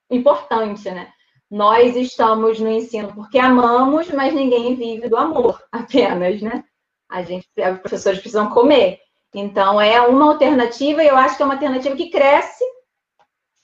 importante, 0.09 0.89
né? 0.91 1.11
Nós 1.49 1.95
estamos 1.95 2.59
no 2.59 2.69
ensino 2.69 3.13
porque 3.13 3.37
amamos, 3.37 4.09
mas 4.09 4.33
ninguém 4.33 4.75
vive 4.75 5.07
do 5.07 5.17
amor 5.17 5.61
apenas, 5.71 6.41
né? 6.41 6.63
A 7.09 7.23
gente, 7.23 7.47
os 7.57 7.79
professores 7.79 8.19
precisam 8.19 8.49
comer. 8.49 8.99
Então, 9.33 9.79
é 9.79 10.01
uma 10.01 10.25
alternativa 10.25 11.03
e 11.03 11.07
eu 11.07 11.15
acho 11.15 11.37
que 11.37 11.41
é 11.43 11.45
uma 11.45 11.55
alternativa 11.55 11.95
que 11.95 12.09
cresce 12.09 12.63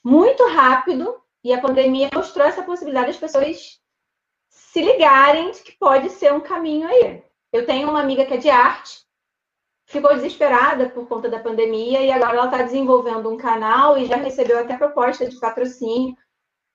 muito 0.03 0.45
rápido 0.47 1.21
e 1.43 1.53
a 1.53 1.61
pandemia 1.61 2.09
mostrou 2.13 2.45
essa 2.45 2.63
possibilidade 2.63 3.07
das 3.07 3.17
pessoas 3.17 3.79
se 4.49 4.81
ligarem 4.81 5.51
que 5.51 5.71
pode 5.77 6.09
ser 6.09 6.33
um 6.33 6.39
caminho 6.39 6.87
aí. 6.87 7.23
Eu 7.51 7.65
tenho 7.65 7.89
uma 7.89 8.01
amiga 8.01 8.25
que 8.25 8.33
é 8.33 8.37
de 8.37 8.49
arte, 8.49 8.99
ficou 9.85 10.13
desesperada 10.13 10.89
por 10.89 11.07
conta 11.07 11.27
da 11.27 11.39
pandemia 11.39 12.01
e 12.01 12.11
agora 12.11 12.37
ela 12.37 12.45
está 12.45 12.61
desenvolvendo 12.61 13.29
um 13.29 13.37
canal 13.37 13.97
e 13.97 14.05
já 14.05 14.17
recebeu 14.17 14.59
até 14.59 14.77
proposta 14.77 15.27
de 15.27 15.39
patrocínio. 15.39 16.15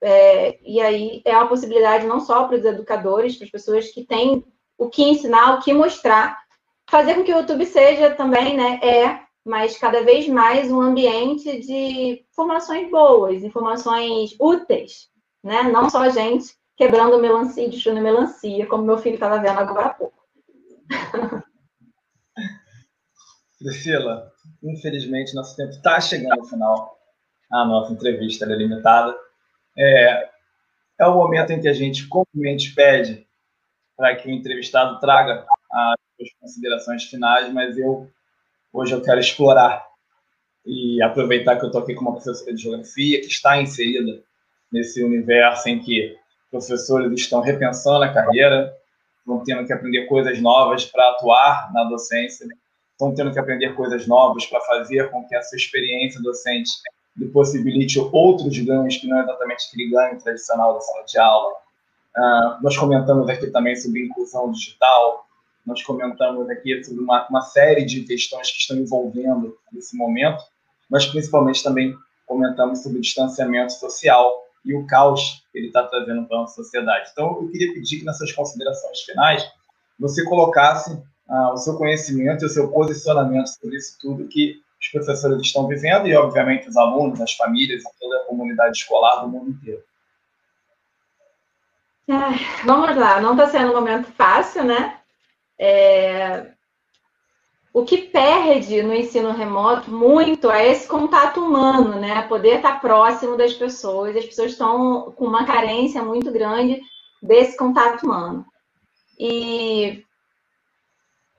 É, 0.03 0.59
e 0.63 0.81
aí 0.81 1.23
é 1.25 1.37
uma 1.37 1.49
possibilidade 1.49 2.07
não 2.07 2.21
só 2.21 2.47
para 2.47 2.57
os 2.57 2.65
educadores, 2.65 3.37
para 3.37 3.45
as 3.45 3.51
pessoas 3.51 3.89
que 3.91 4.05
têm 4.05 4.45
o 4.77 4.91
que 4.91 5.05
ensinar, 5.05 5.55
o 5.55 5.63
que 5.63 5.73
mostrar, 5.73 6.43
fazer 6.91 7.15
com 7.15 7.25
que 7.25 7.33
o 7.33 7.39
YouTube 7.39 7.65
seja 7.65 8.11
também, 8.15 8.57
né, 8.57 8.81
é 8.83 9.21
mas 9.45 9.77
cada 9.77 10.03
vez 10.03 10.27
mais 10.29 10.73
um 10.73 10.81
ambiente 10.81 11.61
de 11.61 12.25
informações 12.31 12.91
boas, 12.91 13.43
informações 13.43 14.35
úteis, 14.41 15.11
né? 15.43 15.65
Não 15.65 15.91
só 15.91 16.03
a 16.03 16.09
gente 16.09 16.55
quebrando 16.77 17.21
melancia 17.21 17.69
destruindo 17.69 18.01
melancia, 18.01 18.67
como 18.67 18.85
meu 18.85 18.99
filho 18.99 19.15
estava 19.15 19.39
vendo 19.41 19.59
agora 19.59 19.87
há 19.87 19.95
pouco. 19.95 20.25
Priscila, 23.59 24.33
infelizmente 24.63 25.35
nosso 25.35 25.57
tempo 25.57 25.71
está 25.71 26.01
chegando 26.01 26.41
ao 26.41 26.47
final. 26.47 26.99
A 27.53 27.65
nossa 27.65 27.93
entrevista 27.93 28.45
é 28.45 28.49
limitada. 28.49 29.17
É, 29.77 30.31
é 31.01 31.07
o 31.07 31.15
momento 31.15 31.51
em 31.51 31.61
que 31.61 31.69
a 31.69 31.73
gente 31.73 32.09
comumente 32.09 32.75
pede 32.75 33.27
para 33.97 34.17
que 34.17 34.29
o 34.29 34.31
entrevistado 34.31 34.99
traga 34.99 35.47
as 35.71 36.31
considerações 36.41 37.05
finais, 37.05 37.53
mas 37.53 37.77
eu 37.79 38.11
hoje 38.75 38.93
eu 38.93 39.01
quero 39.01 39.21
explorar 39.21 39.87
e 40.67 41.01
aproveitar 41.01 41.57
que 41.57 41.65
eu 41.65 41.69
estou 41.69 41.81
aqui 41.81 41.95
com 41.95 42.03
uma 42.03 42.13
professora 42.13 42.53
de 42.53 42.61
geografia 42.61 43.21
que 43.21 43.29
está 43.29 43.63
inserida 43.63 44.21
nesse 44.73 45.03
universo 45.03 45.69
em 45.69 45.79
que 45.79 46.17
professores 46.51 47.13
estão 47.13 47.41
repensando 47.41 48.05
a 48.05 48.13
carreira, 48.13 48.75
estão 49.21 49.45
tendo 49.45 49.65
que 49.65 49.73
aprender 49.73 50.07
coisas 50.07 50.41
novas 50.41 50.85
para 50.85 51.11
atuar 51.11 51.73
na 51.73 51.85
docência, 51.85 52.47
estão 52.91 53.15
tendo 53.15 53.33
que 53.33 53.39
aprender 53.39 53.75
coisas 53.75 54.07
novas 54.09 54.45
para 54.47 54.61
fazer 54.63 55.09
com 55.11 55.25
que 55.27 55.37
essa 55.37 55.55
experiência 55.55 56.21
docente 56.21 56.71
lhe 57.17 57.29
possibilite 57.29 58.01
outros 58.01 58.59
ganhos 58.59 58.97
que 58.97 59.07
não 59.07 59.19
é 59.19 59.23
exatamente 59.23 59.69
aquele 59.69 59.91
ganho 59.91 60.19
tradicional 60.21 60.75
da 60.75 60.81
sala 60.81 61.05
de 61.05 61.19
aula. 61.19 61.53
Uh, 62.17 62.63
nós 62.63 62.77
comentamos 62.77 63.29
aqui 63.29 63.49
também 63.49 63.77
sobre 63.77 64.05
inclusão 64.05 64.51
digital, 64.51 65.27
nós 65.67 65.83
comentamos 65.83 66.49
aqui 66.51 66.83
sobre 66.85 67.03
uma, 67.03 67.27
uma 67.29 67.41
série 67.41 67.85
de 67.85 68.03
questões 68.03 68.51
que 68.51 68.59
estão 68.59 68.77
envolvendo 68.77 69.57
nesse 69.73 69.97
momento, 69.97 70.43
mas 70.91 71.07
principalmente 71.07 71.63
também 71.63 71.97
comentamos 72.27 72.83
sobre 72.83 72.99
o 72.99 73.01
distanciamento 73.01 73.73
social 73.73 74.45
e 74.65 74.75
o 74.75 74.87
caos 74.87 75.45
que 75.53 75.59
ele 75.59 75.67
está 75.69 75.83
trazendo 75.85 76.27
para 76.27 76.39
a 76.39 76.41
nossa 76.43 76.63
sociedade. 76.63 77.11
Então, 77.13 77.43
eu 77.43 77.49
queria 77.49 77.73
pedir 77.73 77.99
que 77.99 78.05
nessas 78.05 78.33
considerações 78.33 79.01
finais 79.01 79.47
você 79.99 80.25
colocasse 80.25 81.03
ah, 81.29 81.53
o 81.53 81.57
seu 81.57 81.77
conhecimento 81.77 82.43
e 82.43 82.47
o 82.47 82.51
seu 82.51 82.71
posicionamento 82.71 83.49
sobre 83.49 83.77
isso 83.77 83.97
tudo 84.01 84.29
que 84.29 84.63
os 84.81 84.89
professores 84.89 85.41
estão 85.41 85.67
vivendo 85.67 86.07
e, 86.07 86.15
obviamente, 86.15 86.69
os 86.69 86.77
alunos, 86.77 87.21
as 87.21 87.33
famílias 87.33 87.83
e 87.83 88.01
toda 88.01 88.17
a 88.19 88.25
comunidade 88.25 88.77
escolar 88.77 89.23
do 89.23 89.29
mundo 89.29 89.51
inteiro. 89.51 89.83
É, 92.07 92.67
vamos 92.67 92.95
lá, 92.97 93.19
não 93.21 93.33
está 93.33 93.49
sendo 93.49 93.71
um 93.71 93.77
momento 93.77 94.13
fácil, 94.13 94.65
né? 94.65 94.99
É, 95.59 96.53
o 97.73 97.85
que 97.85 97.99
perde 97.99 98.83
no 98.83 98.95
ensino 98.95 99.33
remoto 99.33 99.91
muito 99.91 100.51
é 100.51 100.71
esse 100.71 100.87
contato 100.87 101.41
humano, 101.41 101.99
né? 101.99 102.23
Poder 102.23 102.57
estar 102.57 102.81
próximo 102.81 103.37
das 103.37 103.53
pessoas. 103.53 104.17
As 104.17 104.25
pessoas 104.25 104.53
estão 104.53 105.13
com 105.13 105.27
uma 105.27 105.45
carência 105.45 106.03
muito 106.03 106.31
grande 106.31 106.81
desse 107.21 107.57
contato 107.57 108.05
humano. 108.05 108.47
E 109.19 110.05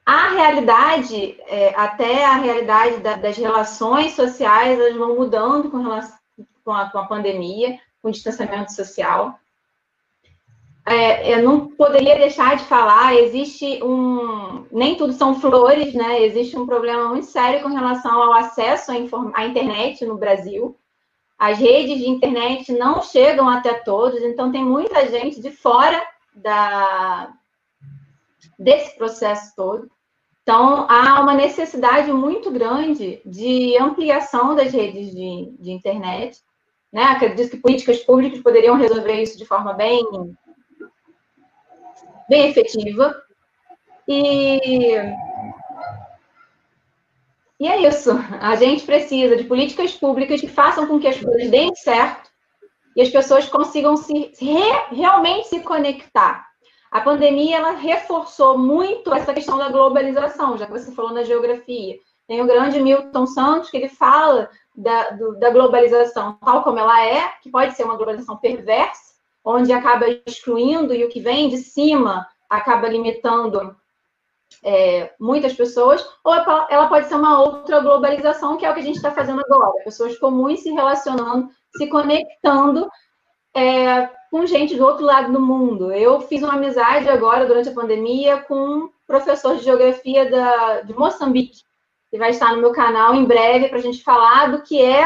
a 0.06 0.30
realidade, 0.30 1.38
é, 1.48 1.74
até 1.76 2.26
a 2.26 2.36
realidade 2.36 2.98
da, 2.98 3.16
das 3.16 3.38
relações 3.38 4.14
sociais, 4.14 4.78
elas 4.78 4.96
vão 4.96 5.16
mudando 5.16 5.72
com, 5.72 5.78
relação, 5.78 6.18
com, 6.64 6.72
a, 6.74 6.90
com 6.90 6.98
a 6.98 7.08
pandemia, 7.08 7.80
com 8.02 8.10
o 8.10 8.12
distanciamento 8.12 8.74
social 8.74 9.40
é, 10.88 11.34
eu 11.34 11.42
não 11.42 11.68
poderia 11.68 12.16
deixar 12.16 12.58
de 12.58 12.64
falar, 12.66 13.16
existe 13.16 13.84
um. 13.84 14.66
Nem 14.72 14.96
tudo 14.96 15.14
são 15.14 15.40
flores, 15.42 15.96
né? 15.96 16.22
Existe 16.22 16.56
um 16.56 16.68
problema 16.68 17.10
muito 17.10 17.26
sério 17.26 17.64
com 17.64 17.70
relação 17.70 18.22
ao 18.22 18.34
acesso 18.34 18.92
à, 18.92 18.96
inform... 18.96 19.32
à 19.34 19.46
internet 19.46 20.06
no 20.06 20.16
Brasil. 20.16 20.78
As 21.40 21.58
redes 21.58 21.98
de 21.98 22.08
internet 22.08 22.72
não 22.72 23.02
chegam 23.02 23.50
até 23.50 23.74
todos, 23.74 24.22
então 24.22 24.52
tem 24.52 24.64
muita 24.64 25.08
gente 25.08 25.42
de 25.42 25.50
fora 25.50 26.06
da... 26.36 27.34
desse 28.60 28.96
processo 28.96 29.56
todo. 29.56 29.90
Então, 30.44 30.86
há 30.88 31.20
uma 31.20 31.34
necessidade 31.34 32.12
muito 32.12 32.52
grande 32.52 33.20
de 33.26 33.76
ampliação 33.80 34.54
das 34.54 34.72
redes 34.72 35.10
de, 35.10 35.52
de 35.60 35.72
internet. 35.72 36.40
Né? 36.94 37.02
Acredito 37.02 37.50
que 37.50 37.58
políticas 37.58 38.04
públicas 38.04 38.40
poderiam 38.42 38.76
resolver 38.76 39.20
isso 39.20 39.36
de 39.40 39.46
forma 39.46 39.74
bem 39.74 40.06
bem 42.30 42.50
efetiva. 42.50 43.16
E, 44.08 44.96
e 47.60 47.68
é 47.68 47.88
isso. 47.88 48.12
A 48.40 48.56
gente 48.56 48.86
precisa 48.86 49.36
de 49.36 49.44
políticas 49.44 49.94
públicas 49.94 50.42
que 50.42 50.48
façam 50.48 50.88
com 50.88 51.00
que 51.00 51.08
as 51.08 51.20
coisas 51.20 51.50
deem 51.50 51.74
certo 51.76 52.30
e 52.96 53.02
as 53.02 53.10
pessoas 53.10 53.48
consigam 53.48 53.98
se 53.98 54.32
re, 54.40 54.96
realmente 54.96 55.48
se 55.50 55.60
conectar. 55.60 56.46
A 56.92 57.02
pandemia 57.02 57.58
ela 57.58 57.72
reforçou 57.72 58.58
muito 58.58 59.14
essa 59.14 59.34
questão 59.34 59.58
da 59.58 59.70
globalização, 59.70 60.58
já 60.58 60.66
que 60.66 60.72
você 60.72 60.94
falou 60.94 61.12
na 61.12 61.24
geografia. 61.24 61.98
Tem 62.28 62.42
o 62.42 62.48
grande 62.48 62.80
Milton 62.80 63.28
Santos 63.28 63.70
que 63.70 63.78
ele 63.78 63.90
fala 63.90 64.50
da, 64.74 65.12
do, 65.12 65.38
da 65.38 65.50
globalização 65.50 66.38
tal 66.44 66.64
como 66.64 66.80
ela 66.80 67.06
é, 67.06 67.28
que 67.42 67.50
pode 67.50 67.76
ser 67.76 67.84
uma 67.84 67.98
globalização 67.98 68.38
perversa, 68.38 69.15
onde 69.46 69.72
acaba 69.72 70.08
excluindo 70.26 70.94
e 70.94 71.06
o 71.06 71.10
que 71.10 71.20
vem 71.20 71.48
de 71.48 71.58
cima 71.58 72.28
acaba 72.50 72.90
limitando 72.90 73.76
é, 74.64 75.14
muitas 75.20 75.54
pessoas, 75.54 76.06
ou 76.24 76.34
ela 76.34 76.88
pode 76.88 77.08
ser 77.08 77.16
uma 77.16 77.40
outra 77.40 77.80
globalização, 77.80 78.58
que 78.58 78.66
é 78.66 78.72
o 78.72 78.74
que 78.74 78.80
a 78.80 78.84
gente 78.84 78.96
está 78.96 79.12
fazendo 79.12 79.42
agora. 79.42 79.84
Pessoas 79.84 80.18
comuns 80.18 80.62
se 80.62 80.72
relacionando, 80.72 81.50
se 81.78 81.88
conectando 81.88 82.90
é, 83.56 84.10
com 84.32 84.46
gente 84.46 84.76
do 84.76 84.86
outro 84.86 85.06
lado 85.06 85.32
do 85.32 85.40
mundo. 85.40 85.92
Eu 85.92 86.20
fiz 86.22 86.42
uma 86.42 86.54
amizade 86.54 87.08
agora, 87.08 87.46
durante 87.46 87.70
a 87.70 87.74
pandemia, 87.74 88.42
com 88.42 88.56
um 88.56 88.90
professor 89.06 89.56
de 89.56 89.64
geografia 89.64 90.30
da, 90.30 90.82
de 90.82 90.94
Moçambique, 90.94 91.62
que 92.10 92.18
vai 92.18 92.32
estar 92.32 92.54
no 92.54 92.62
meu 92.62 92.72
canal 92.72 93.14
em 93.14 93.26
breve 93.26 93.70
para 93.70 93.78
a 93.78 93.82
gente 93.82 94.04
falar 94.04 94.52
do 94.52 94.64
que 94.64 94.82
é 94.82 95.06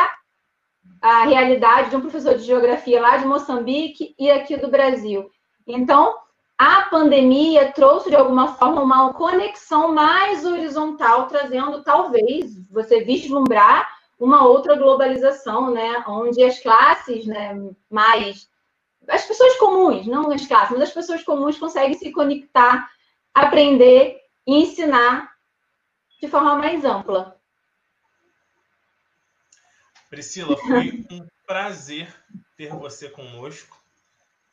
a 1.02 1.24
realidade 1.26 1.90
de 1.90 1.96
um 1.96 2.02
professor 2.02 2.36
de 2.36 2.44
geografia 2.44 3.02
lá 3.02 3.18
de 3.18 3.26
Moçambique 3.26 4.16
e 4.18 4.30
aqui 4.30 4.58
do 4.58 4.70
Brasil. 4.70 5.30
Então, 5.66 6.16
a 6.58 6.82
pandemia 6.84 7.72
trouxe, 7.72 8.10
de 8.10 8.16
alguma 8.18 8.56
forma, 8.56 8.82
uma 8.82 9.14
conexão 9.14 9.94
mais 9.94 10.46
horizontal, 10.46 11.28
trazendo, 11.28 11.84
talvez, 11.84 12.60
você 12.70 13.02
vislumbrar 13.02 13.88
uma 14.20 14.46
outra 14.46 14.76
globalização, 14.76 15.72
né? 15.72 16.04
Onde 16.06 16.44
as 16.44 16.60
classes 16.60 17.26
né, 17.26 17.58
mais. 17.90 18.50
As 19.08 19.26
pessoas 19.26 19.56
comuns, 19.58 20.06
não 20.06 20.30
as 20.32 20.46
classes, 20.46 20.72
mas 20.72 20.90
as 20.90 20.94
pessoas 20.94 21.24
comuns 21.24 21.58
conseguem 21.58 21.94
se 21.94 22.12
conectar, 22.12 22.90
aprender 23.34 24.18
e 24.46 24.56
ensinar 24.62 25.32
de 26.22 26.28
forma 26.28 26.56
mais 26.56 26.84
ampla. 26.84 27.39
Priscila, 30.10 30.58
foi 30.58 31.06
um 31.12 31.28
prazer 31.46 32.14
ter 32.58 32.74
você 32.74 33.10
conosco. 33.10 33.80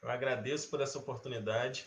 Eu 0.03 0.11
agradeço 0.11 0.69
por 0.69 0.81
essa 0.81 0.99
oportunidade. 0.99 1.87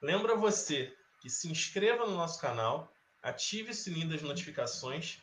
Lembra 0.00 0.34
você 0.34 0.92
que 1.20 1.28
se 1.28 1.50
inscreva 1.50 2.06
no 2.06 2.16
nosso 2.16 2.40
canal, 2.40 2.92
ative 3.22 3.70
o 3.70 3.74
sininho 3.74 4.08
das 4.08 4.22
notificações, 4.22 5.18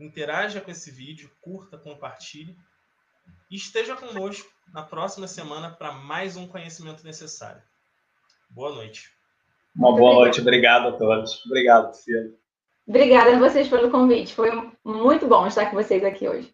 interaja 0.00 0.60
com 0.60 0.70
esse 0.70 0.90
vídeo, 0.90 1.30
curta, 1.40 1.76
compartilhe 1.76 2.56
e 3.50 3.56
esteja 3.56 3.94
conosco 3.94 4.50
na 4.72 4.82
próxima 4.82 5.28
semana 5.28 5.70
para 5.70 5.92
mais 5.92 6.36
um 6.36 6.48
conhecimento 6.48 7.04
necessário. 7.04 7.62
Boa 8.48 8.74
noite. 8.74 9.10
Uma 9.76 9.94
boa 9.94 10.14
noite, 10.14 10.40
obrigado 10.40 10.88
a 10.88 10.92
todos. 10.92 11.44
Obrigado, 11.46 11.90
Priscila. 11.90 12.30
Obrigada 12.86 13.36
a 13.36 13.38
vocês 13.38 13.68
pelo 13.68 13.90
convite. 13.90 14.34
Foi 14.34 14.50
muito 14.84 15.26
bom 15.26 15.46
estar 15.46 15.66
com 15.70 15.76
vocês 15.76 16.02
aqui 16.02 16.28
hoje. 16.28 16.52